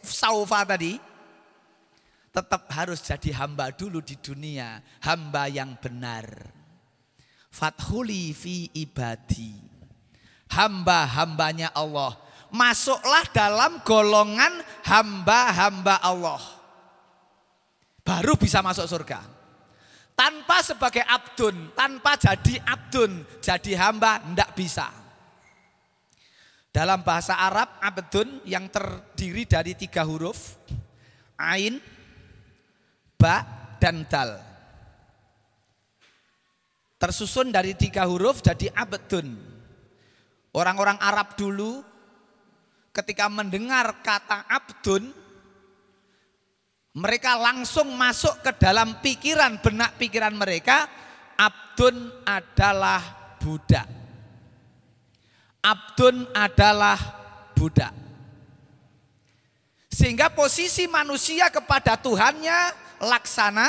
saufa 0.00 0.64
tadi 0.64 0.96
tetap 2.32 2.64
harus 2.72 3.04
jadi 3.04 3.36
hamba 3.36 3.68
dulu 3.68 4.00
di 4.00 4.16
dunia, 4.16 4.80
hamba 5.04 5.44
yang 5.52 5.76
benar. 5.76 6.24
Fathuli 7.52 8.32
fi 8.32 8.72
ibadi. 8.72 9.52
Hamba-hambanya 10.48 11.76
Allah. 11.76 12.16
Masuklah 12.50 13.28
dalam 13.30 13.84
golongan 13.84 14.64
hamba-hamba 14.82 16.02
Allah 16.02 16.59
baru 18.00 18.36
bisa 18.36 18.60
masuk 18.64 18.86
surga. 18.88 19.20
Tanpa 20.16 20.60
sebagai 20.60 21.00
abdun, 21.00 21.72
tanpa 21.72 22.20
jadi 22.20 22.60
abdun, 22.60 23.24
jadi 23.40 23.72
hamba, 23.80 24.20
tidak 24.20 24.50
bisa. 24.52 24.88
Dalam 26.70 27.00
bahasa 27.00 27.40
Arab, 27.40 27.80
abdun 27.80 28.44
yang 28.44 28.68
terdiri 28.68 29.48
dari 29.48 29.72
tiga 29.74 30.04
huruf, 30.04 30.60
ain, 31.40 31.80
ba, 33.16 33.42
dan 33.80 34.04
dal. 34.06 34.50
tersusun 37.00 37.48
dari 37.48 37.72
tiga 37.72 38.04
huruf 38.04 38.44
jadi 38.44 38.68
abdun. 38.76 39.32
Orang-orang 40.52 41.00
Arab 41.00 41.32
dulu 41.32 41.80
ketika 42.92 43.32
mendengar 43.32 44.04
kata 44.04 44.44
abdun, 44.44 45.08
mereka 46.90 47.38
langsung 47.38 47.94
masuk 47.94 48.42
ke 48.42 48.50
dalam 48.58 48.98
pikiran, 48.98 49.62
benak 49.62 49.94
pikiran 49.94 50.34
mereka, 50.34 50.90
abdun 51.38 52.10
adalah 52.26 52.98
budak. 53.38 53.86
Abdun 55.62 56.26
adalah 56.34 56.98
budak. 57.54 57.94
Sehingga 59.86 60.32
posisi 60.34 60.88
manusia 60.90 61.52
kepada 61.52 61.94
Tuhannya 61.94 62.74
laksana 63.06 63.68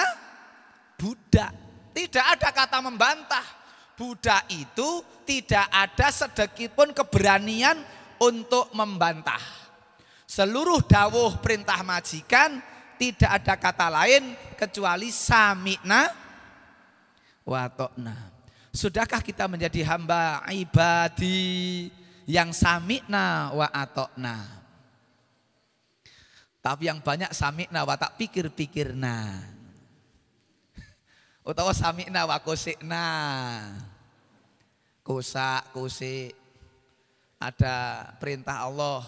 budak. 0.98 1.52
Tidak 1.92 2.26
ada 2.26 2.50
kata 2.56 2.80
membantah. 2.80 3.44
Buddha 4.00 4.42
itu 4.50 5.04
tidak 5.30 5.70
ada 5.70 6.10
sedikit 6.10 6.74
pun 6.74 6.90
keberanian 6.90 7.78
untuk 8.18 8.74
membantah. 8.74 9.38
Seluruh 10.26 10.82
dawuh 10.88 11.38
perintah 11.38 11.86
majikan 11.86 12.71
tidak 13.02 13.32
ada 13.42 13.58
kata 13.58 13.90
lain 13.90 14.38
kecuali 14.54 15.10
sami'na 15.10 16.06
wa 17.42 17.66
Sudahkah 18.70 19.26
kita 19.26 19.50
menjadi 19.50 19.82
hamba 19.90 20.46
ibadi 20.54 21.90
yang 22.30 22.54
sami'na 22.54 23.58
wa 23.58 23.68
atokna? 23.74 24.38
Tapi 26.62 26.94
yang 26.94 27.02
banyak 27.02 27.34
sami'na 27.34 27.82
wa 27.90 27.98
tak 27.98 28.22
pikir-pikirna. 28.22 29.50
Utawa 31.50 31.74
sami'na 31.74 32.30
wa 32.30 32.38
kusikna 32.38 33.06
kusak 35.02 35.74
kusik 35.74 36.38
ada 37.42 38.06
perintah 38.22 38.70
Allah 38.70 39.02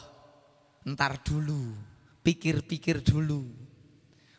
entar 0.82 1.22
dulu 1.22 1.78
pikir-pikir 2.26 3.06
dulu 3.06 3.63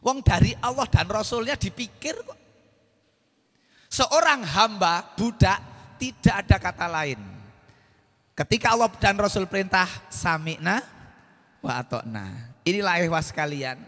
wong 0.04 0.20
dari 0.20 0.52
Allah 0.60 0.84
dan 0.86 1.08
Rasulnya 1.08 1.56
dipikir 1.56 2.14
kok 2.20 2.38
seorang 3.88 4.44
hamba 4.44 5.16
budak 5.16 5.58
tidak 5.96 6.34
ada 6.44 6.56
kata 6.60 6.86
lain 6.86 7.20
ketika 8.36 8.76
Allah 8.76 8.92
dan 9.00 9.16
Rasul 9.16 9.48
perintah 9.48 9.88
sami'na 10.12 10.84
wa 11.64 11.72
atokna 11.80 12.52
inilah 12.68 13.00
ikhwas 13.00 13.32
kalian 13.32 13.80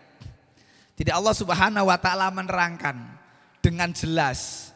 tidak 0.96 1.12
Allah 1.12 1.37
subhanahu 1.37 1.92
wa 1.92 1.98
ta'ala 2.00 2.33
menerangkan 2.33 2.96
dengan 3.61 3.92
jelas. 3.92 4.72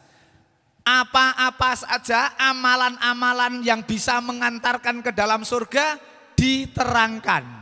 Apa-apa 0.85 1.73
saja 1.81 2.37
amalan-amalan 2.37 3.65
yang 3.65 3.81
bisa 3.81 4.21
mengantarkan 4.21 5.01
ke 5.01 5.09
dalam 5.09 5.41
surga 5.41 5.97
diterangkan. 6.37 7.60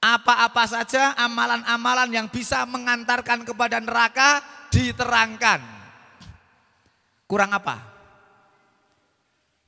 Apa-apa 0.00 0.64
saja 0.64 1.12
amalan-amalan 1.12 2.08
yang 2.08 2.26
bisa 2.32 2.64
mengantarkan 2.64 3.44
kepada 3.44 3.84
neraka 3.84 4.40
diterangkan. 4.72 5.60
Kurang 7.28 7.52
apa? 7.52 7.84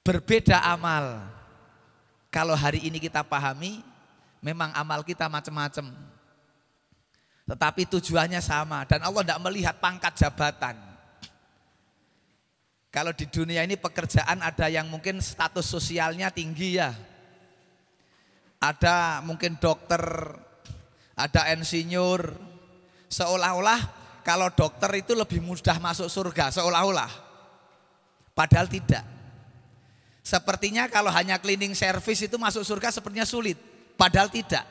Berbeda 0.00 0.64
amal. 0.72 1.20
Kalau 2.32 2.56
hari 2.56 2.80
ini 2.80 2.96
kita 2.96 3.20
pahami, 3.20 3.84
memang 4.40 4.72
amal 4.72 5.04
kita 5.04 5.28
macam-macam. 5.28 5.92
Tetapi 7.44 7.82
tujuannya 7.92 8.40
sama 8.40 8.88
dan 8.88 9.04
Allah 9.04 9.20
tidak 9.20 9.42
melihat 9.44 9.76
pangkat 9.76 10.16
jabatan. 10.16 10.80
Kalau 12.88 13.12
di 13.12 13.28
dunia 13.28 13.64
ini 13.68 13.76
pekerjaan 13.76 14.40
ada 14.40 14.68
yang 14.72 14.88
mungkin 14.88 15.20
status 15.20 15.68
sosialnya 15.68 16.32
tinggi 16.32 16.80
ya. 16.80 16.96
Ada 18.62 19.18
mungkin 19.26 19.58
dokter, 19.58 19.98
ada 21.18 21.50
insinyur. 21.50 22.30
Seolah-olah 23.10 23.80
kalau 24.22 24.48
dokter 24.54 25.02
itu 25.02 25.18
lebih 25.18 25.42
mudah 25.42 25.82
masuk 25.82 26.06
surga, 26.06 26.54
seolah-olah. 26.54 27.10
Padahal 28.32 28.70
tidak. 28.70 29.02
Sepertinya 30.22 30.86
kalau 30.86 31.10
hanya 31.10 31.42
cleaning 31.42 31.74
service 31.74 32.22
itu 32.22 32.38
masuk 32.38 32.62
surga 32.62 32.94
sepertinya 32.94 33.26
sulit. 33.26 33.58
Padahal 33.98 34.30
tidak. 34.30 34.62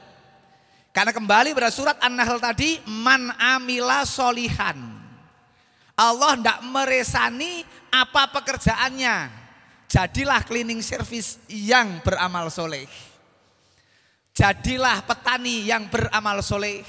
Karena 0.95 1.11
kembali 1.11 1.51
pada 1.51 1.71
surat 1.71 1.99
An-Nahl 1.99 2.39
tadi, 2.39 2.79
man 2.87 3.35
amila 3.35 4.07
solihan. 4.07 4.79
Allah 5.99 6.39
tidak 6.39 6.59
meresani 6.71 7.67
apa 7.91 8.31
pekerjaannya. 8.31 9.43
Jadilah 9.91 10.47
cleaning 10.47 10.79
service 10.79 11.43
yang 11.51 11.99
beramal 11.99 12.47
soleh. 12.47 13.10
Jadilah 14.31 15.03
petani 15.03 15.67
yang 15.67 15.91
beramal 15.91 16.39
soleh. 16.39 16.79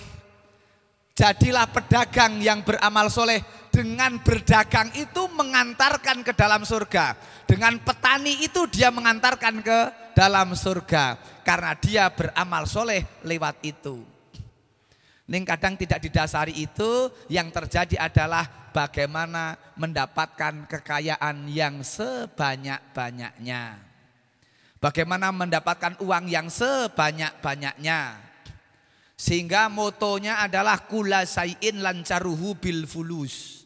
Jadilah 1.12 1.68
pedagang 1.68 2.38
yang 2.38 2.62
beramal 2.62 3.10
soleh. 3.10 3.42
Dengan 3.72 4.20
berdagang 4.20 4.92
itu 4.94 5.26
mengantarkan 5.32 6.22
ke 6.22 6.32
dalam 6.36 6.62
surga. 6.62 7.16
Dengan 7.48 7.80
petani 7.80 8.44
itu 8.44 8.68
dia 8.68 8.92
mengantarkan 8.92 9.64
ke 9.64 9.78
dalam 10.12 10.52
surga 10.52 11.16
karena 11.40 11.72
dia 11.76 12.04
beramal 12.12 12.68
soleh 12.68 13.00
lewat 13.24 13.64
itu. 13.64 14.04
Ning 15.32 15.48
kadang 15.48 15.78
tidak 15.78 16.02
didasari 16.04 16.52
itu, 16.52 17.08
yang 17.32 17.48
terjadi 17.48 18.10
adalah 18.10 18.44
bagaimana 18.74 19.56
mendapatkan 19.80 20.68
kekayaan 20.68 21.48
yang 21.48 21.80
sebanyak-banyaknya. 21.80 23.91
Bagaimana 24.82 25.30
mendapatkan 25.30 25.94
uang 26.02 26.26
yang 26.26 26.50
sebanyak-banyaknya. 26.50 28.18
Sehingga 29.14 29.70
motonya 29.70 30.42
adalah 30.42 30.90
kula 30.90 31.22
sayin 31.22 31.78
lancaruhu 31.78 32.58
bil 32.58 32.90
fulus. 32.90 33.62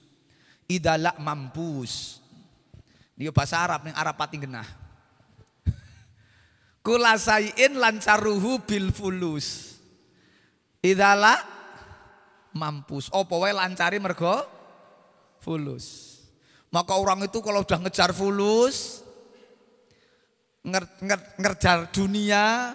Idalak 0.68 1.16
mampus. 1.16 2.20
Ini 3.16 3.33
bahasa 3.33 3.64
Arab, 3.64 3.88
yang 3.88 3.96
Arab 3.96 4.20
pating 4.20 4.44
genah. 4.44 4.68
Kula 6.85 7.16
sayin 7.16 7.81
lancaruhu 7.81 8.61
bil 8.68 8.92
fulus. 8.92 9.81
Idala 10.85 11.40
mampus. 12.52 13.09
Apa 13.09 13.35
wae 13.40 13.57
lancari 13.57 13.96
mergo 13.96 14.44
fulus. 15.40 16.20
Maka 16.68 16.92
orang 16.92 17.24
itu 17.24 17.40
kalau 17.40 17.64
udah 17.64 17.81
ngejar 17.88 18.12
fulus, 18.12 19.06
nger, 20.66 20.85
nger, 20.98 21.20
ngejar 21.38 21.79
dunia, 21.94 22.74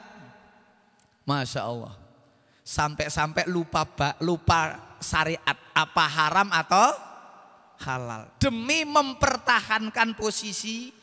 masya 1.28 1.68
Allah, 1.68 1.94
sampai-sampai 2.64 3.52
lupa 3.52 3.84
lupa 4.24 4.80
syariat 5.04 5.58
apa 5.76 6.06
haram 6.08 6.48
atau 6.56 6.88
halal. 7.84 8.32
Demi 8.40 8.88
mempertahankan 8.88 10.16
posisi 10.16 10.96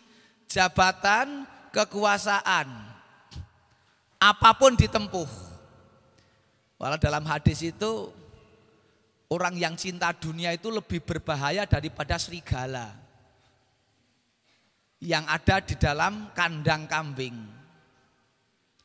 jabatan 0.49 1.45
kekuasaan 1.77 2.67
apa 4.19 4.51
pun 4.57 4.73
ditempuh. 4.75 5.29
Walau 6.79 6.97
dalam 6.97 7.27
hadis 7.27 7.61
itu 7.61 8.15
orang 9.29 9.59
yang 9.59 9.75
cinta 9.75 10.15
dunia 10.15 10.55
itu 10.55 10.71
lebih 10.71 11.03
berbahaya 11.03 11.67
daripada 11.67 12.15
serigala 12.17 13.08
yang 15.03 15.27
ada 15.31 15.63
di 15.63 15.79
dalam 15.79 16.35
kandang 16.35 16.91
kambing. 16.91 17.37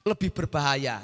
Lebih 0.03 0.35
berbahaya. 0.35 0.99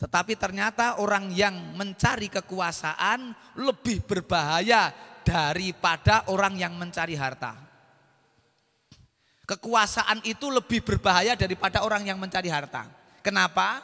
Tetapi 0.00 0.32
ternyata 0.40 0.96
orang 1.02 1.28
yang 1.28 1.76
mencari 1.76 2.32
kekuasaan 2.32 3.36
lebih 3.60 4.00
berbahaya 4.08 4.88
daripada 5.20 6.24
orang 6.32 6.56
yang 6.56 6.72
mencari 6.80 7.12
harta. 7.18 7.52
Kekuasaan 9.44 10.24
itu 10.24 10.48
lebih 10.48 10.80
berbahaya 10.80 11.36
daripada 11.36 11.82
orang 11.84 12.06
yang 12.06 12.16
mencari 12.16 12.48
harta. 12.48 12.86
Kenapa? 13.20 13.82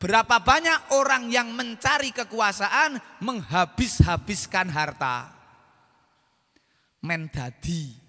Berapa 0.00 0.42
banyak 0.42 0.98
orang 0.98 1.30
yang 1.30 1.52
mencari 1.54 2.10
kekuasaan 2.10 2.98
menghabis-habiskan 3.22 4.66
harta. 4.72 5.30
Mendadi. 7.04 8.03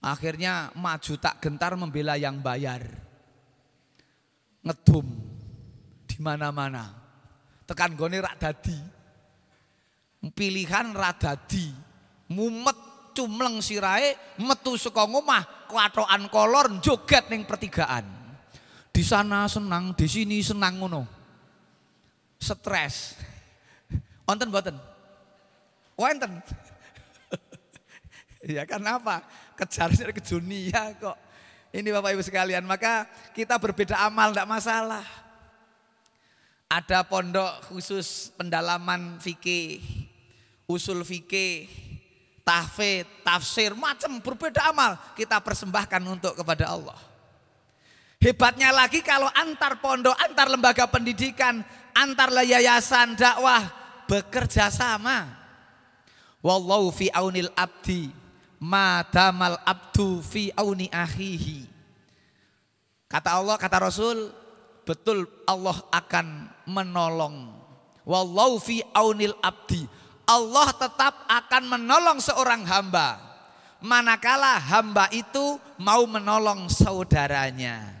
Akhirnya 0.00 0.72
maju 0.72 1.12
tak 1.20 1.44
gentar 1.44 1.76
membela 1.76 2.16
yang 2.16 2.40
bayar. 2.40 2.88
Ngedum 4.64 5.04
di 6.08 6.16
mana-mana. 6.24 6.88
Tekan 7.68 7.92
goni 7.92 8.16
rak 8.16 8.40
dadi. 8.40 8.76
Pilihan 10.32 10.96
rak 10.96 11.20
dadi. 11.20 11.68
Mumet 12.32 12.90
cumleng 13.12 13.60
sirai 13.60 14.16
metu 14.40 14.78
saka 14.80 15.04
ngomah 15.04 15.68
kuatoan 15.68 16.32
kolor 16.32 16.80
joget 16.80 17.28
ning 17.28 17.44
pertigaan. 17.44 18.06
Di 18.90 19.04
sana 19.04 19.46
senang, 19.46 19.92
di 19.92 20.08
sini 20.08 20.40
senang 20.40 20.80
ngono. 20.80 21.02
Stres. 22.40 23.20
Wonten 24.26 24.48
mboten? 24.48 24.76
Wonten. 25.94 26.40
Ya 28.40 28.64
karena 28.64 28.96
apa? 28.96 29.20
Kejar 29.52 29.92
ke 29.92 30.22
dunia 30.24 30.96
kok. 30.96 31.16
Ini 31.70 31.86
Bapak 31.94 32.18
Ibu 32.18 32.22
sekalian, 32.24 32.66
maka 32.66 33.06
kita 33.30 33.54
berbeda 33.60 33.94
amal 34.00 34.34
tidak 34.34 34.48
masalah. 34.48 35.06
Ada 36.66 37.06
pondok 37.06 37.70
khusus 37.70 38.34
pendalaman 38.34 39.22
fikih, 39.22 39.78
usul 40.66 41.06
fikih, 41.06 41.70
tahfidz, 42.42 43.22
tafsir, 43.22 43.70
macam 43.78 44.18
berbeda 44.18 44.70
amal 44.70 44.98
kita 45.14 45.38
persembahkan 45.38 46.02
untuk 46.02 46.34
kepada 46.34 46.74
Allah. 46.74 46.98
Hebatnya 48.18 48.74
lagi 48.74 49.00
kalau 49.00 49.30
antar 49.32 49.78
pondok, 49.78 50.14
antar 50.18 50.50
lembaga 50.50 50.90
pendidikan, 50.90 51.62
antar 51.94 52.34
yayasan 52.42 53.14
dakwah 53.14 53.62
bekerja 54.10 54.74
sama. 54.74 55.38
Wallahu 56.42 56.90
fi 56.90 57.12
aunil 57.14 57.52
abdi 57.54 58.19
madamal 58.60 59.56
abdu 59.64 60.20
fi 60.20 60.52
auni 60.52 60.86
akhihi. 60.92 61.66
Kata 63.10 63.40
Allah, 63.40 63.56
kata 63.58 63.82
Rasul, 63.82 64.30
betul 64.86 65.26
Allah 65.48 65.80
akan 65.90 66.46
menolong. 66.68 67.50
Wallahu 68.06 68.62
fi 68.62 68.84
aunil 68.94 69.34
abdi. 69.42 69.82
Allah 70.28 70.70
tetap 70.70 71.26
akan 71.26 71.62
menolong 71.74 72.22
seorang 72.22 72.62
hamba. 72.62 73.18
Manakala 73.80 74.60
hamba 74.60 75.08
itu 75.10 75.58
mau 75.80 76.04
menolong 76.06 76.68
saudaranya. 76.70 77.96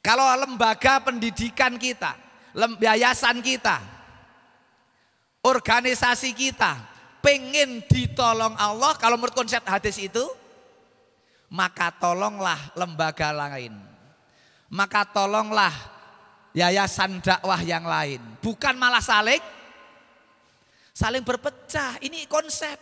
Kalau 0.00 0.24
lembaga 0.38 1.02
pendidikan 1.02 1.76
kita, 1.76 2.16
yayasan 2.80 3.38
kita, 3.44 3.78
organisasi 5.42 6.32
kita, 6.32 6.91
pengen 7.22 7.80
ditolong 7.86 8.52
Allah 8.58 8.98
kalau 8.98 9.16
menurut 9.16 9.32
konsep 9.32 9.62
hadis 9.64 9.96
itu 10.02 10.22
maka 11.52 11.94
tolonglah 11.94 12.58
lembaga 12.74 13.30
lain. 13.30 13.76
Maka 14.72 15.04
tolonglah 15.04 15.72
yayasan 16.56 17.20
dakwah 17.20 17.60
yang 17.60 17.84
lain. 17.84 18.20
Bukan 18.40 18.74
malah 18.76 19.04
saling 19.04 19.40
saling 20.90 21.22
berpecah. 21.22 22.00
Ini 22.02 22.26
konsep. 22.26 22.76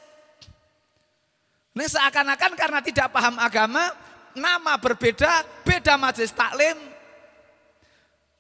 Ini 1.75 1.87
seakan-akan 1.87 2.53
karena 2.59 2.81
tidak 2.83 3.15
paham 3.15 3.39
agama 3.39 3.95
nama 4.35 4.79
berbeda 4.79 5.43
beda 5.67 5.99
majelis 5.99 6.35
taklim 6.35 6.79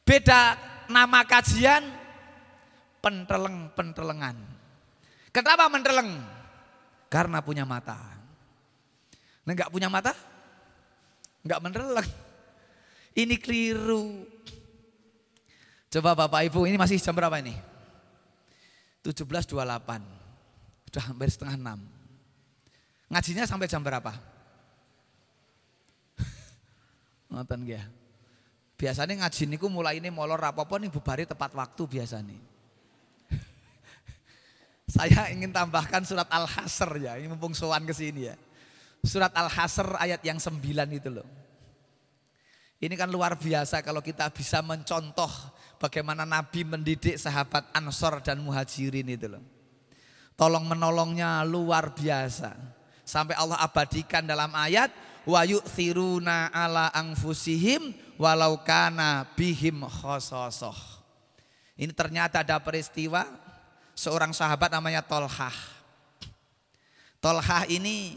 beda 0.06 0.58
nama 0.90 1.22
kajian 1.26 1.82
penteleng 3.02 3.70
pentelengan 3.74 4.49
Kenapa 5.30 5.70
mendeleng? 5.70 6.18
Karena 7.10 7.38
punya 7.42 7.62
mata. 7.62 7.98
Nah, 9.46 9.54
punya 9.70 9.90
mata? 9.90 10.14
Enggak 11.42 11.62
mendeleng. 11.62 12.10
Ini 13.14 13.34
keliru. 13.38 14.26
Coba 15.90 16.14
Bapak 16.14 16.46
Ibu, 16.46 16.70
ini 16.70 16.78
masih 16.78 17.02
jam 17.02 17.14
berapa 17.14 17.34
ini? 17.42 17.54
17.28. 19.02 19.50
Sudah 20.86 21.04
hampir 21.10 21.28
setengah 21.30 21.56
enam. 21.58 21.80
Ngajinya 23.10 23.42
sampai 23.46 23.66
jam 23.66 23.82
berapa? 23.82 24.14
Nonton 27.34 27.66
ya. 27.66 27.82
Biasanya 28.78 29.26
ngaji 29.26 29.42
niku 29.50 29.66
mulai 29.66 29.98
ini 29.98 30.14
molor 30.14 30.38
apa-apa 30.38 30.78
nih 30.78 30.90
bubari 30.94 31.26
tepat 31.26 31.50
waktu 31.58 31.82
biasanya. 31.90 32.49
Saya 34.90 35.30
ingin 35.30 35.54
tambahkan 35.54 36.02
surat 36.02 36.26
Al-Hasr 36.26 36.90
ya, 36.98 37.14
ini 37.14 37.30
mumpung 37.30 37.54
sowan 37.54 37.86
ke 37.86 37.94
sini 37.94 38.26
ya. 38.26 38.34
Surat 39.06 39.30
Al-Hasr 39.30 39.94
ayat 40.02 40.18
yang 40.26 40.42
sembilan 40.42 40.88
itu 40.90 41.08
loh. 41.14 41.28
Ini 42.80 42.96
kan 42.98 43.06
luar 43.12 43.38
biasa 43.38 43.84
kalau 43.86 44.02
kita 44.02 44.32
bisa 44.34 44.64
mencontoh 44.66 45.30
bagaimana 45.78 46.26
Nabi 46.26 46.64
mendidik 46.64 47.20
sahabat 47.20 47.70
Ansor 47.76 48.24
dan 48.24 48.42
Muhajirin 48.42 49.04
itu 49.04 49.30
loh. 49.30 49.44
Tolong 50.34 50.64
menolongnya 50.64 51.44
luar 51.44 51.92
biasa. 51.92 52.56
Sampai 53.04 53.36
Allah 53.36 53.60
abadikan 53.60 54.24
dalam 54.24 54.50
ayat 54.56 54.88
wa 55.28 55.44
yu'thiruna 55.44 56.48
ala 56.50 56.88
anfusihim 56.96 57.92
walau 58.16 58.64
kana 58.64 59.28
bihim 59.36 59.84
khososoh. 59.84 60.76
Ini 61.76 61.92
ternyata 61.96 62.44
ada 62.44 62.60
peristiwa 62.60 63.24
seorang 64.00 64.32
sahabat 64.32 64.72
namanya 64.72 65.04
Tolhah. 65.04 65.52
Tolhah 67.20 67.68
ini 67.68 68.16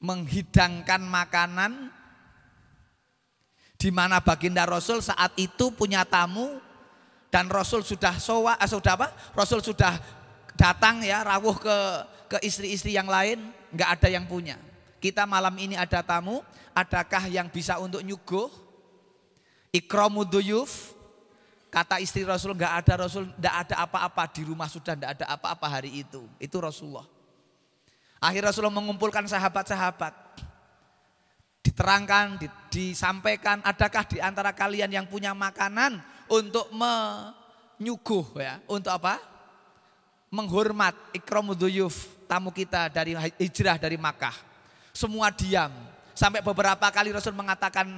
menghidangkan 0.00 1.04
makanan 1.04 1.92
di 3.76 3.92
mana 3.92 4.24
baginda 4.24 4.64
Rasul 4.64 5.04
saat 5.04 5.36
itu 5.36 5.68
punya 5.76 6.08
tamu 6.08 6.56
dan 7.28 7.52
Rasul 7.52 7.84
sudah 7.84 8.16
sowa, 8.16 8.56
eh, 8.56 8.64
sudah 8.64 8.96
apa? 8.96 9.12
Rasul 9.36 9.60
sudah 9.60 10.00
datang 10.56 11.04
ya 11.04 11.20
rawuh 11.20 11.60
ke 11.60 11.76
ke 12.32 12.38
istri-istri 12.48 12.96
yang 12.96 13.12
lain, 13.12 13.44
nggak 13.76 14.00
ada 14.00 14.08
yang 14.08 14.24
punya. 14.24 14.56
Kita 15.04 15.28
malam 15.28 15.52
ini 15.60 15.76
ada 15.76 16.00
tamu, 16.00 16.40
adakah 16.72 17.28
yang 17.28 17.52
bisa 17.52 17.76
untuk 17.76 18.00
nyuguh? 18.00 18.48
Ikromuduyuf, 19.72 20.96
Kata 21.72 21.96
istri 22.04 22.20
Rasul 22.20 22.52
nggak 22.52 22.84
ada 22.84 23.08
Rasul, 23.08 23.32
nggak 23.32 23.56
ada 23.64 23.74
apa-apa 23.88 24.28
di 24.28 24.44
rumah 24.44 24.68
sudah 24.68 24.92
nggak 24.92 25.12
ada 25.16 25.26
apa-apa 25.32 25.66
hari 25.80 26.04
itu. 26.04 26.28
Itu 26.36 26.60
Rasulullah. 26.60 27.08
Akhir 28.20 28.44
Rasulullah 28.44 28.76
mengumpulkan 28.76 29.24
sahabat-sahabat. 29.24 30.12
Diterangkan, 31.64 32.36
disampaikan, 32.68 33.64
adakah 33.64 34.04
di 34.04 34.20
antara 34.20 34.52
kalian 34.52 34.92
yang 34.92 35.08
punya 35.08 35.32
makanan 35.32 35.96
untuk 36.28 36.68
menyuguh 36.76 38.36
ya, 38.36 38.60
untuk 38.68 38.92
apa? 38.92 39.16
Menghormat 40.28 40.92
ikramuduyuf 41.16 42.28
tamu 42.28 42.52
kita 42.52 42.92
dari 42.92 43.16
hijrah 43.40 43.80
dari 43.80 43.96
Makkah. 43.96 44.36
Semua 44.92 45.32
diam. 45.32 45.72
Sampai 46.12 46.44
beberapa 46.44 46.84
kali 46.92 47.16
Rasul 47.16 47.32
mengatakan 47.32 47.88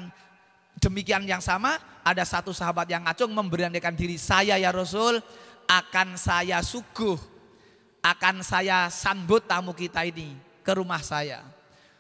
demikian 0.79 1.27
yang 1.27 1.43
sama, 1.43 1.79
ada 2.05 2.23
satu 2.23 2.51
sahabat 2.51 2.91
yang 2.91 3.05
ngacung 3.07 3.33
memberanikan 3.33 3.95
diri, 3.97 4.21
saya 4.21 4.59
ya 4.61 4.71
Rasul 4.71 5.23
akan 5.65 6.21
saya 6.21 6.61
suguh, 6.61 7.17
akan 8.05 8.45
saya 8.45 8.93
sambut 8.93 9.49
tamu 9.49 9.73
kita 9.73 10.05
ini 10.05 10.37
ke 10.61 10.73
rumah 10.77 11.01
saya. 11.01 11.41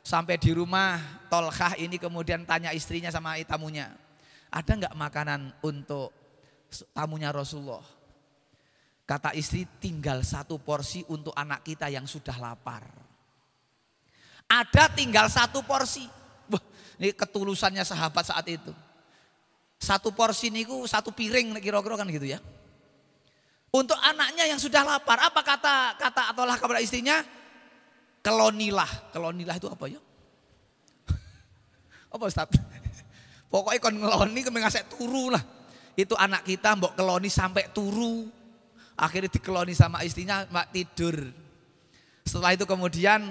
Sampai 0.04 0.36
di 0.36 0.52
rumah 0.52 1.00
Tolkah 1.32 1.80
ini 1.80 1.96
kemudian 1.96 2.44
tanya 2.44 2.76
istrinya 2.76 3.08
sama 3.08 3.40
tamunya, 3.42 3.88
ada 4.52 4.70
nggak 4.70 4.94
makanan 4.94 5.56
untuk 5.64 6.12
tamunya 6.92 7.32
Rasulullah? 7.32 7.82
Kata 9.04 9.36
istri 9.36 9.68
tinggal 9.80 10.24
satu 10.24 10.56
porsi 10.56 11.04
untuk 11.12 11.36
anak 11.36 11.60
kita 11.60 11.92
yang 11.92 12.08
sudah 12.08 12.36
lapar. 12.40 12.88
Ada 14.48 14.88
tinggal 14.92 15.28
satu 15.28 15.60
porsi. 15.60 16.08
Wah, 16.48 16.60
ini 16.98 17.10
ketulusannya 17.14 17.82
sahabat 17.82 18.30
saat 18.30 18.46
itu. 18.46 18.72
Satu 19.80 20.14
porsi 20.14 20.48
niku 20.48 20.86
satu 20.86 21.10
piring 21.10 21.58
kira-kira 21.58 21.98
kan 21.98 22.08
gitu 22.08 22.24
ya. 22.24 22.38
Untuk 23.74 23.98
anaknya 23.98 24.46
yang 24.46 24.60
sudah 24.62 24.86
lapar, 24.86 25.18
apa 25.18 25.42
kata 25.42 25.98
kata 25.98 26.22
ataulah 26.30 26.54
kepada 26.54 26.78
istrinya? 26.78 27.26
Kelonilah. 28.22 29.10
Kelonilah 29.10 29.58
itu 29.58 29.66
apa 29.66 29.84
ya? 29.90 30.00
apa 32.14 32.24
Ustaz? 32.30 32.54
Pokoknya 33.50 33.82
kon 33.82 33.98
ngeloni 33.98 34.40
kami 34.46 34.58
ngasih 34.62 34.86
turu 34.86 35.34
lah. 35.34 35.42
Itu 35.94 36.14
anak 36.18 36.42
kita 36.46 36.74
mbok 36.74 36.94
keloni 36.98 37.30
sampai 37.30 37.70
turu. 37.70 38.26
Akhirnya 38.94 39.30
dikeloni 39.30 39.74
sama 39.74 40.06
istrinya 40.06 40.46
mak 40.50 40.70
tidur. 40.70 41.18
Setelah 42.26 42.54
itu 42.54 42.66
kemudian 42.66 43.26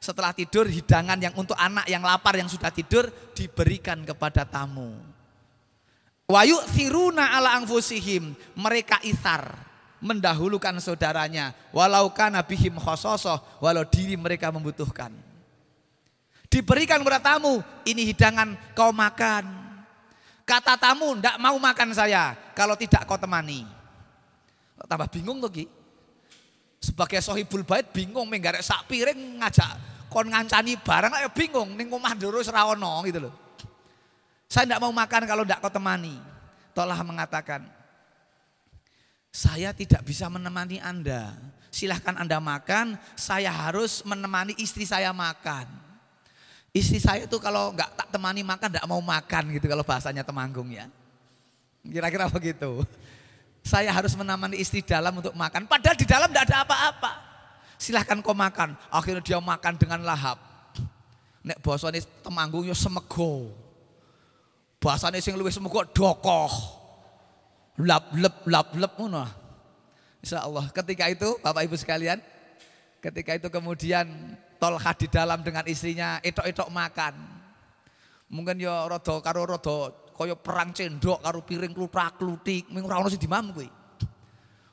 setelah 0.00 0.32
tidur 0.32 0.64
hidangan 0.64 1.20
yang 1.20 1.36
untuk 1.36 1.54
anak 1.60 1.84
yang 1.84 2.00
lapar 2.00 2.32
yang 2.32 2.48
sudah 2.48 2.72
tidur 2.72 3.12
diberikan 3.36 4.00
kepada 4.00 4.48
tamu. 4.48 4.96
Wayu 6.24 6.56
siruna 6.72 7.36
ala 7.36 7.60
angfusihim 7.60 8.32
mereka 8.56 8.96
isar 9.04 9.52
mendahulukan 10.00 10.72
saudaranya 10.80 11.52
walau 11.76 12.08
kana 12.16 12.40
bihim 12.40 12.80
khososoh 12.80 13.60
walau 13.60 13.84
diri 13.84 14.16
mereka 14.16 14.48
membutuhkan. 14.48 15.12
Diberikan 16.48 17.04
kepada 17.04 17.20
tamu 17.20 17.60
ini 17.84 18.08
hidangan 18.08 18.56
kau 18.72 18.96
makan. 18.96 19.44
Kata 20.48 20.80
tamu 20.80 21.12
ndak 21.20 21.36
mau 21.36 21.54
makan 21.60 21.92
saya 21.92 22.32
kalau 22.56 22.72
tidak 22.74 23.04
kau 23.04 23.20
temani. 23.20 23.68
Tambah 24.80 25.12
bingung 25.12 25.44
tuh 25.44 25.52
Ki. 25.52 25.64
Sebagai 26.80 27.20
sohibul 27.20 27.68
bait 27.68 27.84
bingung 27.92 28.24
menggarek 28.24 28.64
sak 28.64 28.88
piring 28.88 29.44
ngajak 29.44 29.89
kon 30.10 30.26
ngancani 30.26 30.74
barang 30.82 31.12
ayo 31.22 31.30
bingung 31.30 31.78
ning 31.78 31.86
omah 31.86 32.18
terus 32.18 32.50
ra 32.50 32.66
ono 32.66 33.00
gitu 33.06 33.30
loh. 33.30 33.34
Saya 34.50 34.66
tidak 34.66 34.82
mau 34.82 34.90
makan 34.90 35.22
kalau 35.30 35.46
tidak 35.46 35.62
kau 35.62 35.70
temani. 35.70 36.18
Tolah 36.74 36.98
mengatakan, 37.06 37.62
saya 39.30 39.70
tidak 39.70 40.02
bisa 40.02 40.26
menemani 40.26 40.82
Anda. 40.82 41.38
Silahkan 41.70 42.18
Anda 42.18 42.42
makan, 42.42 42.98
saya 43.14 43.54
harus 43.54 44.02
menemani 44.02 44.58
istri 44.58 44.82
saya 44.82 45.14
makan. 45.14 45.70
Istri 46.74 46.98
saya 46.98 47.20
itu 47.30 47.38
kalau 47.38 47.70
nggak 47.70 47.94
tak 47.94 48.08
temani 48.10 48.42
makan, 48.42 48.74
nggak 48.74 48.88
mau 48.90 48.98
makan 48.98 49.54
gitu 49.54 49.70
kalau 49.70 49.86
bahasanya 49.86 50.26
Temanggung 50.26 50.66
ya. 50.74 50.90
Kira-kira 51.86 52.26
begitu. 52.26 52.82
Saya 53.62 53.94
harus 53.94 54.18
menemani 54.18 54.58
istri 54.58 54.82
dalam 54.82 55.14
untuk 55.14 55.34
makan. 55.38 55.70
Padahal 55.70 55.94
di 55.94 56.06
dalam 56.10 56.26
tidak 56.26 56.50
ada 56.50 56.66
apa-apa. 56.66 57.29
Silahkan 57.80 58.20
kau 58.20 58.36
makan. 58.36 58.76
Akhirnya 58.92 59.24
dia 59.24 59.40
makan 59.40 59.80
dengan 59.80 60.04
lahap. 60.04 60.36
Nek 61.40 61.64
ini 61.64 62.00
Temanggung 62.20 62.68
yo 62.68 62.76
semego. 62.76 63.48
Bahasane 64.76 65.24
sing 65.24 65.32
luwih 65.40 65.48
semego 65.48 65.80
dokoh. 65.88 66.52
Lap 67.80 68.12
lep 68.12 68.44
lap 68.44 68.76
lep 68.76 68.92
ngono. 69.00 69.24
Insya 70.20 70.44
Allah 70.44 70.68
ketika 70.68 71.08
itu 71.08 71.40
Bapak 71.40 71.64
Ibu 71.64 71.80
sekalian, 71.80 72.20
ketika 73.00 73.32
itu 73.40 73.48
kemudian 73.48 74.36
Tolha 74.60 74.92
di 74.92 75.08
dalam 75.08 75.40
dengan 75.40 75.64
istrinya 75.64 76.20
etok-etok 76.20 76.68
makan. 76.68 77.16
Mungkin 78.28 78.60
ya 78.60 78.84
rodo 78.84 79.24
karo 79.24 79.48
rodo 79.48 80.12
kaya 80.12 80.36
perang 80.36 80.76
cendok 80.76 81.24
karo 81.24 81.40
piring 81.40 81.72
klutak-klutik, 81.72 82.68
ming 82.68 82.84
ora 82.84 83.00
ono 83.00 83.08
sing 83.08 83.16
dimam 83.16 83.56
kuwi. 83.56 83.72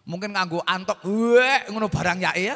Mungkin 0.04 0.36
nganggo 0.36 0.60
antok, 0.68 1.08
wek 1.08 1.72
ngono 1.72 1.88
barang 1.88 2.20
ya 2.20 2.36
ya. 2.36 2.56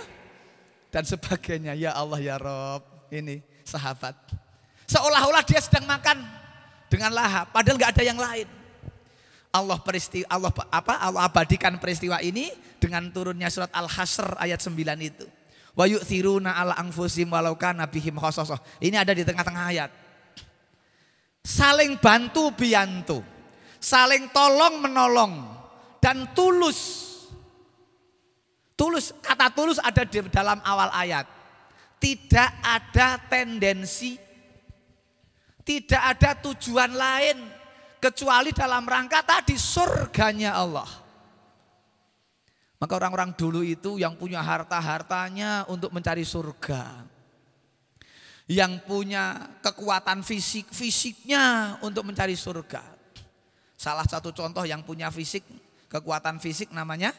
Dan 0.91 1.07
sebagainya. 1.07 1.73
Ya 1.73 1.95
Allah 1.95 2.19
ya 2.19 2.35
Rob. 2.37 2.83
Ini 3.11 3.43
sahabat. 3.63 4.15
Seolah-olah 4.91 5.43
dia 5.47 5.63
sedang 5.63 5.87
makan 5.87 6.19
dengan 6.91 7.15
lahap, 7.15 7.55
padahal 7.55 7.79
nggak 7.79 7.91
ada 7.95 8.03
yang 8.03 8.19
lain. 8.19 8.47
Allah 9.51 9.79
peristiwa 9.83 10.27
Allah 10.31 10.51
apa 10.71 10.95
Allah 10.99 11.27
abadikan 11.27 11.75
peristiwa 11.75 12.19
ini 12.23 12.51
dengan 12.79 13.03
turunnya 13.11 13.51
surat 13.51 13.71
Al-Hasr 13.71 14.39
ayat 14.39 14.63
9 14.63 14.75
itu. 14.99 15.27
Wa 15.75 15.87
yu'thiruna 15.87 16.55
ala 16.55 16.75
anfusim 16.79 17.27
walau 17.31 17.55
kana 17.55 17.87
bihim. 17.87 18.15
Ini 18.79 18.95
ada 18.95 19.11
di 19.11 19.23
tengah-tengah 19.23 19.63
ayat. 19.71 19.91
Saling 21.43 21.99
bantu 21.99 22.51
biantu. 22.55 23.19
Saling 23.79 24.31
tolong 24.31 24.83
menolong. 24.83 25.33
Dan 25.99 26.31
tulus. 26.31 27.11
Tulus, 28.82 29.13
kata 29.21 29.53
tulus 29.53 29.77
ada 29.77 30.01
di 30.01 30.17
dalam 30.34 30.57
awal 30.65 30.89
ayat. 30.89 31.29
Tidak 32.01 32.49
ada 32.65 33.21
tendensi. 33.29 34.17
Tidak 35.61 36.01
ada 36.01 36.34
tujuan 36.41 36.89
lain. 36.89 37.38
Kecuali 38.01 38.49
dalam 38.49 38.82
rangka 38.89 39.21
tadi 39.21 39.53
surganya 39.53 40.57
Allah. 40.57 40.89
Maka 42.82 42.97
orang-orang 42.97 43.38
dulu 43.38 43.61
itu 43.61 44.01
yang 44.01 44.17
punya 44.17 44.41
harta-hartanya 44.41 45.69
untuk 45.69 45.93
mencari 45.93 46.25
surga. 46.25 47.05
Yang 48.49 48.82
punya 48.89 49.45
kekuatan 49.61 50.25
fisik-fisiknya 50.25 51.77
untuk 51.86 52.01
mencari 52.09 52.34
surga. 52.34 52.82
Salah 53.77 54.09
satu 54.09 54.34
contoh 54.34 54.65
yang 54.65 54.82
punya 54.82 55.13
fisik, 55.13 55.45
kekuatan 55.86 56.41
fisik 56.41 56.73
namanya 56.73 57.13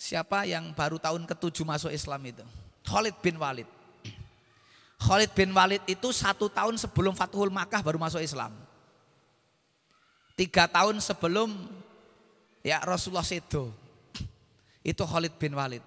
Siapa 0.00 0.48
yang 0.48 0.72
baru 0.72 0.96
tahun 0.96 1.28
ketujuh 1.28 1.60
masuk 1.68 1.92
Islam 1.92 2.24
itu? 2.24 2.40
Khalid 2.88 3.20
bin 3.20 3.36
Walid. 3.36 3.68
Khalid 4.96 5.28
bin 5.36 5.52
Walid 5.52 5.84
itu 5.84 6.08
satu 6.08 6.48
tahun 6.48 6.80
sebelum 6.80 7.12
Fathul 7.12 7.52
Makkah 7.52 7.84
baru 7.84 8.00
masuk 8.00 8.24
Islam. 8.24 8.48
Tiga 10.40 10.64
tahun 10.64 11.04
sebelum 11.04 11.52
Ya 12.64 12.80
Rasulullah 12.80 13.28
Sedo. 13.28 13.76
Itu 14.80 15.04
Khalid 15.04 15.36
bin 15.36 15.52
Walid. 15.52 15.84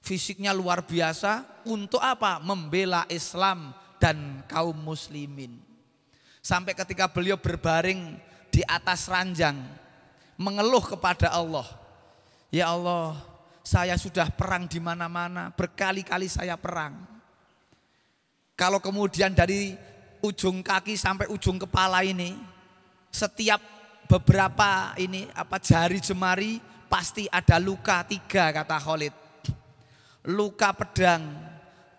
Fisiknya 0.00 0.56
luar 0.56 0.80
biasa 0.80 1.44
untuk 1.68 2.00
apa? 2.00 2.40
Membela 2.40 3.04
Islam 3.12 3.76
dan 4.00 4.40
kaum 4.48 4.72
muslimin. 4.72 5.52
Sampai 6.40 6.72
ketika 6.72 7.12
beliau 7.12 7.36
berbaring 7.36 8.16
di 8.48 8.64
atas 8.64 9.04
ranjang 9.04 9.60
mengeluh 10.40 10.80
kepada 10.80 11.28
Allah. 11.28 11.85
Ya 12.56 12.72
Allah, 12.72 13.20
saya 13.60 14.00
sudah 14.00 14.32
perang 14.32 14.64
di 14.64 14.80
mana-mana, 14.80 15.52
berkali-kali 15.52 16.24
saya 16.24 16.56
perang. 16.56 16.96
Kalau 18.56 18.80
kemudian 18.80 19.36
dari 19.36 19.76
ujung 20.24 20.64
kaki 20.64 20.96
sampai 20.96 21.28
ujung 21.28 21.60
kepala 21.60 22.00
ini 22.00 22.32
setiap 23.12 23.60
beberapa 24.08 24.96
ini 24.96 25.28
apa 25.36 25.60
jari 25.60 26.00
jemari 26.00 26.56
pasti 26.88 27.28
ada 27.28 27.60
luka 27.60 28.00
tiga 28.08 28.48
kata 28.48 28.80
Khalid. 28.80 29.12
Luka 30.32 30.72
pedang, 30.72 31.28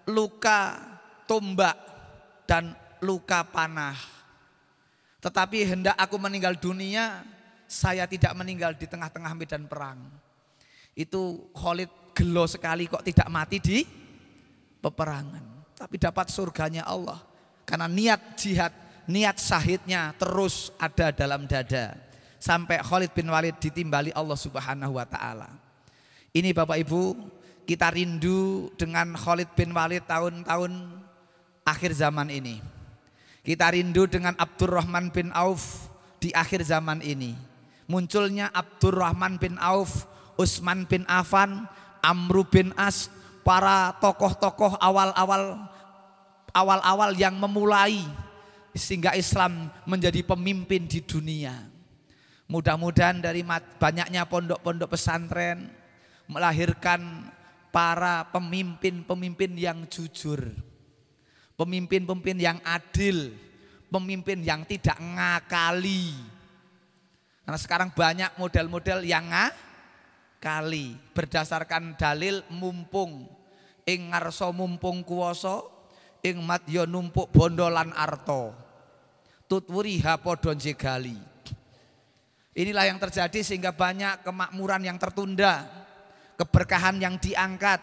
luka 0.09 0.73
tombak 1.29 1.77
dan 2.49 2.73
luka 3.05 3.45
panah. 3.45 3.93
Tetapi 5.21 5.69
hendak 5.69 5.93
aku 6.01 6.17
meninggal 6.17 6.57
dunia, 6.57 7.21
saya 7.69 8.09
tidak 8.09 8.33
meninggal 8.33 8.73
di 8.73 8.89
tengah-tengah 8.89 9.37
medan 9.37 9.69
perang. 9.69 10.16
Itu 10.97 11.53
Khalid 11.53 12.17
gelo 12.17 12.49
sekali 12.49 12.89
kok 12.89 13.05
tidak 13.05 13.29
mati 13.29 13.61
di 13.61 13.85
peperangan. 14.81 15.77
Tapi 15.77 16.01
dapat 16.01 16.33
surganya 16.33 16.89
Allah. 16.89 17.21
Karena 17.69 17.85
niat 17.85 18.33
jihad 18.33 18.73
niat 19.05 19.37
syahidnya 19.37 20.17
terus 20.17 20.73
ada 20.75 21.13
dalam 21.13 21.45
dada 21.45 21.95
sampai 22.37 22.81
Khalid 22.83 23.15
bin 23.15 23.29
Walid 23.31 23.55
ditimbali 23.57 24.11
Allah 24.13 24.37
Subhanahu 24.37 24.99
wa 24.99 25.05
taala. 25.07 25.49
Ini 26.35 26.53
Bapak 26.53 26.77
Ibu, 26.81 27.17
kita 27.65 27.89
rindu 27.89 28.69
dengan 28.77 29.15
Khalid 29.15 29.51
bin 29.57 29.73
Walid 29.73 30.05
tahun-tahun 30.05 30.71
akhir 31.65 31.91
zaman 31.97 32.29
ini. 32.29 32.61
Kita 33.41 33.71
rindu 33.71 34.05
dengan 34.11 34.35
Abdurrahman 34.35 35.09
bin 35.09 35.31
Auf 35.31 35.87
di 36.19 36.35
akhir 36.35 36.67
zaman 36.67 36.99
ini. 36.99 37.33
Munculnya 37.87 38.51
Abdurrahman 38.51 39.39
bin 39.39 39.55
Auf, 39.55 40.03
Utsman 40.37 40.85
bin 40.85 41.03
Affan, 41.09 41.65
Amru 42.05 42.45
bin 42.45 42.71
As, 42.77 43.09
para 43.41 43.97
tokoh-tokoh 43.97 44.77
awal-awal 44.77 45.65
awal-awal 46.51 47.11
yang 47.17 47.37
memulai 47.37 48.01
sehingga 48.73 49.17
Islam 49.17 49.73
menjadi 49.89 50.21
pemimpin 50.21 50.85
di 50.85 51.01
dunia. 51.01 51.53
Mudah-mudahan 52.47 53.19
dari 53.19 53.43
banyaknya 53.81 54.23
pondok-pondok 54.29 54.95
pesantren 54.95 55.67
melahirkan 56.29 57.27
para 57.73 58.29
pemimpin-pemimpin 58.31 59.51
yang 59.57 59.83
jujur. 59.89 60.39
Pemimpin-pemimpin 61.57 62.37
yang 62.37 62.57
adil, 62.61 63.33
pemimpin 63.89 64.45
yang 64.45 64.61
tidak 64.63 64.95
ngakali. 65.01 66.13
Karena 67.43 67.59
sekarang 67.59 67.89
banyak 67.91 68.31
model-model 68.37 69.01
yang 69.03 69.25
ngakali 69.27 69.66
berdasarkan 71.13 71.99
dalil 71.99 72.45
mumpung 72.53 73.27
ing 73.83 74.13
ngarso 74.13 74.53
mumpung 74.53 75.03
kuoso 75.03 75.67
ing 76.23 76.39
mat 76.45 76.63
yo 76.69 76.87
numpuk 76.87 77.33
bondolan 77.33 77.91
arto 77.91 78.67
tutwuriha 79.47 80.19
podon 80.19 80.59
jegali. 80.59 81.15
Inilah 82.53 82.85
yang 82.91 82.99
terjadi 82.99 83.39
sehingga 83.41 83.71
banyak 83.71 84.27
kemakmuran 84.27 84.83
yang 84.85 84.99
tertunda, 84.99 85.63
keberkahan 86.37 86.99
yang 86.99 87.15
diangkat. 87.17 87.81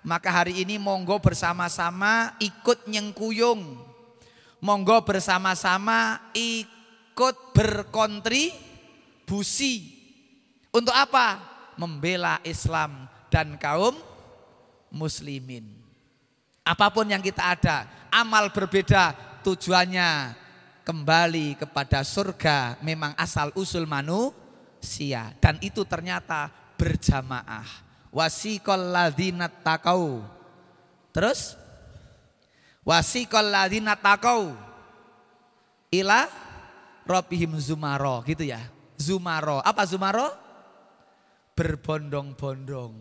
Maka 0.00 0.32
hari 0.32 0.64
ini 0.64 0.80
monggo 0.80 1.20
bersama-sama 1.20 2.32
ikut 2.40 2.88
nyengkuyung. 2.88 3.84
Monggo 4.60 5.00
bersama-sama 5.04 6.20
ikut 6.32 7.52
berkontribusi. 7.52 10.00
Untuk 10.72 10.96
apa? 10.96 11.49
Membela 11.80 12.36
Islam 12.44 13.08
dan 13.32 13.56
kaum 13.56 13.96
muslimin. 14.92 15.64
Apa 16.60 16.92
pun 16.92 17.08
yang 17.08 17.24
kita 17.24 17.56
ada, 17.56 17.88
amal 18.12 18.52
berbeda, 18.52 19.16
tujuannya 19.40 20.36
kembali 20.84 21.56
kepada 21.56 22.04
surga 22.04 22.76
memang 22.84 23.16
asal 23.16 23.48
usul 23.56 23.88
manusia 23.88 25.32
dan 25.40 25.56
itu 25.64 25.86
ternyata 25.88 26.52
berjamaah. 26.76 27.88
Wasiqal 28.10 28.90
ladzina 28.90 29.46
takau. 29.48 30.20
Terus 31.14 31.54
wasiqal 32.84 33.48
ladzina 33.48 33.94
takau 33.94 34.52
ila 35.94 36.26
rabbihim 37.06 37.54
zumaro 37.56 38.20
gitu 38.26 38.44
ya. 38.44 38.60
Zumaro. 38.98 39.62
Apa 39.64 39.86
zumaro? 39.86 40.49
Berbondong-bondong. 41.60 42.92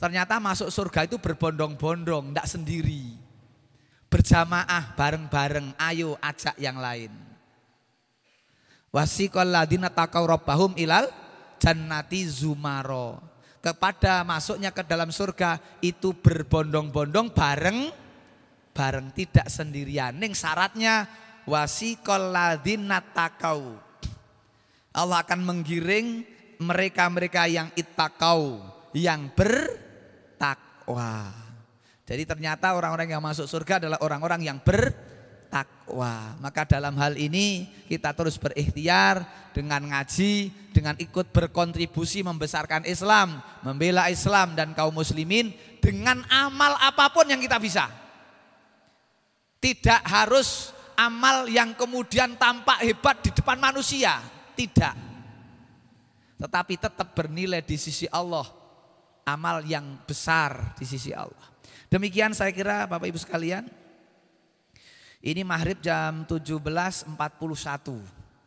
Ternyata 0.00 0.40
masuk 0.40 0.72
surga 0.72 1.04
itu 1.04 1.20
berbondong-bondong, 1.20 2.32
tidak 2.32 2.48
sendiri. 2.48 3.04
Berjamaah 4.08 4.96
bareng-bareng, 4.96 5.76
ayo 5.76 6.16
ajak 6.24 6.56
yang 6.56 6.80
lain. 6.80 7.12
Wasiqal 8.88 9.52
ladina 9.52 9.92
takau 9.92 10.24
rabbahum 10.24 10.72
ilal 10.80 11.12
jannati 11.60 12.24
zumaro. 12.24 13.20
kepada 13.58 14.22
masuknya 14.22 14.70
ke 14.70 14.86
dalam 14.86 15.10
surga 15.10 15.58
itu 15.82 16.14
berbondong-bondong 16.14 17.34
bareng 17.34 17.90
bareng 18.78 19.10
tidak 19.10 19.50
sendirian. 19.50 20.14
Ning 20.14 20.30
syaratnya 20.30 21.10
wasikol 21.50 22.30
ladina 22.30 23.02
takau. 23.02 23.74
Allah 24.94 25.26
akan 25.26 25.42
menggiring 25.42 26.22
mereka-mereka 26.58 27.46
yang 27.46 27.70
itakau, 27.78 28.58
yang 28.94 29.30
bertakwa. 29.32 31.30
Jadi 32.08 32.24
ternyata 32.24 32.74
orang-orang 32.74 33.12
yang 33.14 33.22
masuk 33.22 33.46
surga 33.46 33.78
adalah 33.84 33.98
orang-orang 34.00 34.48
yang 34.48 34.58
bertakwa. 34.64 36.34
Maka 36.40 36.64
dalam 36.66 36.96
hal 36.98 37.14
ini 37.20 37.68
kita 37.86 38.16
terus 38.16 38.40
berikhtiar 38.40 39.22
dengan 39.54 39.84
ngaji, 39.86 40.50
dengan 40.74 40.96
ikut 40.98 41.30
berkontribusi 41.30 42.24
membesarkan 42.24 42.88
Islam, 42.88 43.38
membela 43.62 44.08
Islam 44.08 44.56
dan 44.56 44.72
kaum 44.72 44.96
muslimin 44.96 45.52
dengan 45.78 46.24
amal 46.32 46.74
apa 46.80 47.12
pun 47.12 47.28
yang 47.28 47.38
kita 47.38 47.60
bisa. 47.60 47.86
Tidak 49.58 50.02
harus 50.06 50.72
amal 50.96 51.46
yang 51.46 51.76
kemudian 51.78 52.34
tampak 52.34 52.82
hebat 52.82 53.22
di 53.22 53.30
depan 53.30 53.58
manusia. 53.60 54.18
Tidak. 54.58 55.07
Tetapi 56.38 56.78
tetap 56.78 57.12
bernilai 57.18 57.60
di 57.60 57.74
sisi 57.74 58.06
Allah. 58.08 58.46
Amal 59.28 59.60
yang 59.68 60.00
besar 60.08 60.72
di 60.80 60.88
sisi 60.88 61.12
Allah. 61.12 61.52
Demikian 61.92 62.32
saya 62.32 62.48
kira 62.48 62.88
Bapak 62.88 63.12
Ibu 63.12 63.20
sekalian. 63.20 63.68
Ini 65.20 65.44
maghrib 65.44 65.82
jam 65.84 66.24
17.41. 66.24 67.12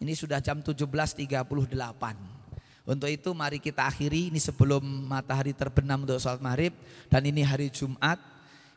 Ini 0.02 0.14
sudah 0.18 0.42
jam 0.42 0.58
17.38. 0.64 1.22
Untuk 2.82 3.10
itu 3.14 3.30
mari 3.38 3.62
kita 3.62 3.86
akhiri 3.86 4.34
ini 4.34 4.42
sebelum 4.42 4.82
matahari 4.82 5.54
terbenam 5.54 6.02
untuk 6.02 6.18
sholat 6.18 6.42
maghrib. 6.42 6.74
Dan 7.12 7.30
ini 7.30 7.46
hari 7.46 7.70
Jumat. 7.70 8.18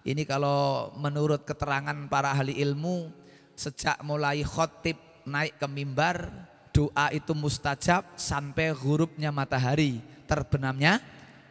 Ini 0.04 0.28
kalau 0.28 0.92
menurut 1.00 1.48
keterangan 1.48 1.96
para 2.12 2.36
ahli 2.36 2.60
ilmu 2.60 3.08
sejak 3.56 3.96
mulai 4.04 4.44
khotib 4.44 5.00
naik 5.24 5.56
ke 5.56 5.64
mimbar, 5.64 6.28
doa 6.75 7.14
itu 7.14 7.31
mustajab 7.39 8.03
sampai 8.18 8.75
hurufnya 8.75 9.31
matahari, 9.31 10.03
terbenamnya 10.27 10.99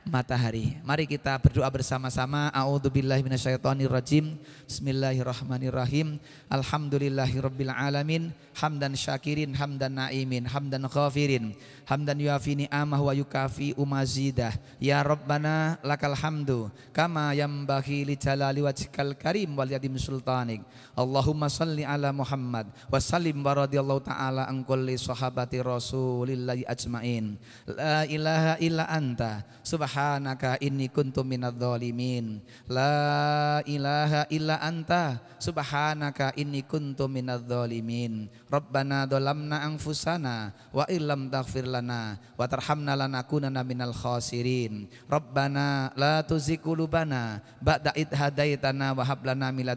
matahari. 0.03 0.75
Mari 0.83 1.07
kita 1.07 1.39
berdoa 1.39 1.71
bersama-sama. 1.71 2.51
A'udzubillahi 2.51 3.23
minasyaitonirrajim. 3.23 4.35
Bismillahirrahmanirrahim. 4.67 6.19
Alhamdulillahirabbil 6.51 7.71
alamin. 7.71 8.35
Hamdan 8.53 8.93
syakirin, 8.93 9.57
hamdan 9.57 9.97
naimin, 9.97 10.45
hamdan 10.45 10.85
ghafirin, 10.85 11.57
hamdan 11.89 12.21
yuafi 12.21 12.53
ni'amah 12.65 13.01
wa 13.01 13.13
yukafi 13.13 13.73
umazidah. 13.73 14.53
Ya 14.77 15.01
Rabbana 15.01 15.81
lakal 15.81 16.13
hamdu 16.13 16.69
kama 16.93 17.33
yambaghi 17.33 18.05
li 18.05 18.13
jalali 18.13 18.61
wajhikal 18.61 19.17
karim 19.17 19.57
wal 19.57 19.69
yadim 19.69 19.97
sultanik. 19.97 20.61
Allahumma 20.93 21.49
salli 21.49 21.81
ala 21.81 22.13
Muhammad 22.13 22.69
wa 22.69 23.01
sallim 23.01 23.41
wa 23.41 23.65
radiyallahu 23.65 24.05
taala 24.05 24.45
an 24.45 24.61
kulli 24.61 25.01
sahabati 25.01 25.57
Rasulillahi 25.59 26.69
ajmain. 26.69 27.41
La 27.65 28.05
ilaha 28.05 28.61
illa 28.61 28.85
anta 28.85 29.41
subhanaka 29.65 30.61
inni 30.61 30.93
kuntu 30.93 31.25
minadh 31.25 31.57
dhalimin. 31.57 32.37
La 32.69 33.65
ilaha 33.65 34.29
illa 34.29 34.61
anta 34.61 35.17
subhanaka 35.41 36.37
inni 36.37 36.61
kuntu 36.61 37.09
minadh 37.09 37.41
dhalimin. 37.49 38.29
Rabbana 38.51 39.09
dolamna 39.09 39.65
anfusana 39.65 40.53
wa 40.71 40.85
illam 40.89 41.27
taghfir 41.31 41.65
lana 41.65 42.21
wa 42.37 42.45
tarhamna 42.45 42.93
lanakunanna 42.93 43.65
minal 43.65 43.95
khasirin. 43.95 44.85
Rabbana 45.09 45.91
la 45.97 46.21
tuzigh 46.21 46.61
qulubana 46.61 47.41
ba'da 47.63 47.91
id 47.97 48.13
hadaitana 48.13 48.93
wa 48.93 49.03
hab 49.03 49.25
lana 49.25 49.49
min 49.49 49.67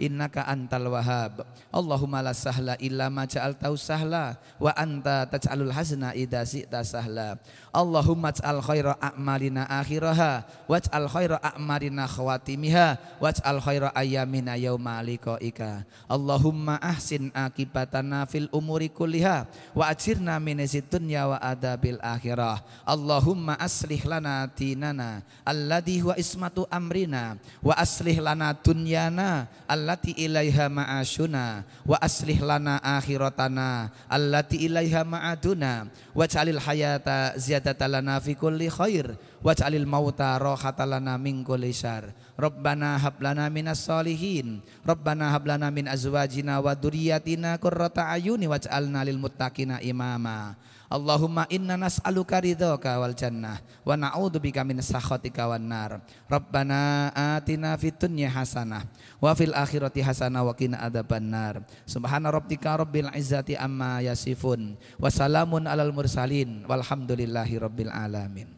innaka 0.00 0.48
antal 0.48 0.88
wahhab. 0.88 1.44
Allahumma 1.68 2.24
la 2.24 2.32
sahla 2.32 2.74
illa 2.80 3.12
ma 3.12 3.28
ja'altahu 3.28 3.76
sahla 3.76 4.40
wa 4.56 4.72
anta 4.72 5.28
taj'alul 5.28 5.70
hazna 5.70 6.16
idza 6.16 6.42
syi'ta 6.48 6.80
sahla. 6.80 7.36
Allahumma 7.70 8.32
ij'al 8.32 8.64
khaira 8.64 8.96
a'malina 8.98 9.68
akhiraha 9.68 10.48
waj'al 10.66 11.06
khaira 11.06 11.36
a'malina 11.38 12.08
khawatimiha 12.08 13.20
waj'al 13.20 13.60
khaira 13.60 13.92
ayyamina 13.92 14.56
yauma 14.56 14.98
liqaika. 15.04 15.84
Allahumma 16.08 16.80
ahsin 16.80 17.28
akibatana 17.50 18.22
fil 18.30 18.46
umuri 18.54 18.86
kulliha 18.86 19.50
wa 19.74 19.90
ajirna 19.90 20.38
min 20.38 20.62
dunya 20.86 21.26
wa 21.26 21.36
adabil 21.42 21.98
akhirah. 21.98 22.62
Allahumma 22.86 23.58
aslih 23.58 23.98
lana 24.06 24.46
dinana 24.46 25.26
alladhi 25.42 25.98
huwa 25.98 26.14
ismatu 26.14 26.70
amrina 26.70 27.34
wa 27.58 27.74
aslih 27.74 28.22
lana 28.22 28.54
dunyana 28.54 29.50
allati 29.66 30.14
ilaiha 30.14 30.70
ma'ashuna 30.70 31.66
wa 31.82 31.98
aslih 31.98 32.38
lana 32.38 32.78
akhiratana 32.78 33.90
allati 34.06 34.62
ilaiha 34.62 35.02
ma'aduna 35.02 35.90
waj'alil 36.14 36.62
hayata 36.62 37.34
ziyadatan 37.34 37.98
lana 37.98 38.22
fi 38.22 38.38
kulli 38.38 38.70
khair 38.70 39.18
waj'alil 39.40 39.88
mauta 39.88 40.36
rahatan 40.36 40.96
lana 40.96 41.16
min 41.16 41.44
kulli 41.44 41.72
syarr 41.72 42.12
Rabbana 42.40 42.96
hab 43.00 43.20
lana 43.20 43.48
minas 43.52 43.84
solihin 43.84 44.64
Rabbana 44.84 45.32
hab 45.32 45.44
lana 45.44 45.68
min 45.68 45.88
azwajina 45.88 46.60
wa 46.60 46.72
dzurriyyatina 46.76 47.60
qurrata 47.60 48.08
ayuni 48.08 48.48
waj'alna 48.48 49.04
lil 49.04 49.20
muttaqina 49.20 49.80
imama 49.84 50.56
Allahumma 50.90 51.46
inna 51.46 51.78
nas'aluka 51.78 52.42
ridhoka 52.42 52.98
wal 52.98 53.14
jannah 53.14 53.62
wa 53.86 53.94
na'udzubika 53.94 54.66
min 54.66 54.82
sakhatika 54.82 55.46
wan 55.46 55.70
nar. 55.70 56.02
Rabbana 56.26 57.14
atina 57.14 57.78
fid 57.78 57.94
dunya 57.94 58.26
hasanah 58.26 58.82
wa 59.22 59.30
fil 59.38 59.54
akhirati 59.54 60.02
hasanah 60.02 60.42
wa 60.42 60.50
qina 60.50 60.82
adzabannar. 60.82 61.62
Subhana 61.86 62.34
rabbika 62.34 62.74
rabbil 62.74 63.06
izzati 63.14 63.54
amma 63.54 64.02
yasifun 64.02 64.74
wa 64.98 65.06
salamun 65.06 65.70
alal 65.70 65.94
mursalin 65.94 66.66
walhamdulillahi 66.66 67.62
rabbil 67.62 67.94
alamin. 67.94 68.50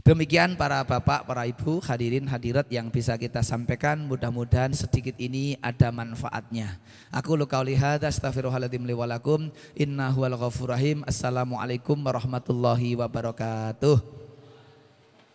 Demikian 0.00 0.56
para 0.56 0.80
bapak, 0.80 1.28
para 1.28 1.44
ibu, 1.44 1.76
hadirin 1.84 2.24
hadirat 2.24 2.64
yang 2.72 2.88
bisa 2.88 3.20
kita 3.20 3.44
sampaikan. 3.44 4.00
Mudah-mudahan 4.08 4.72
sedikit 4.72 5.12
ini 5.20 5.60
ada 5.60 5.92
manfaatnya. 5.92 6.80
Aku 7.12 7.36
lukau 7.36 7.60
lihat 7.60 8.00
astaghfirullahaladzim 8.00 8.88
liwalakum. 8.88 9.52
Inna 9.76 10.08
huwal 10.08 10.40
ghafur 10.40 10.72
rahim. 10.72 11.04
Assalamualaikum 11.04 12.00
warahmatullahi 12.00 12.96
wabarakatuh. 12.96 14.19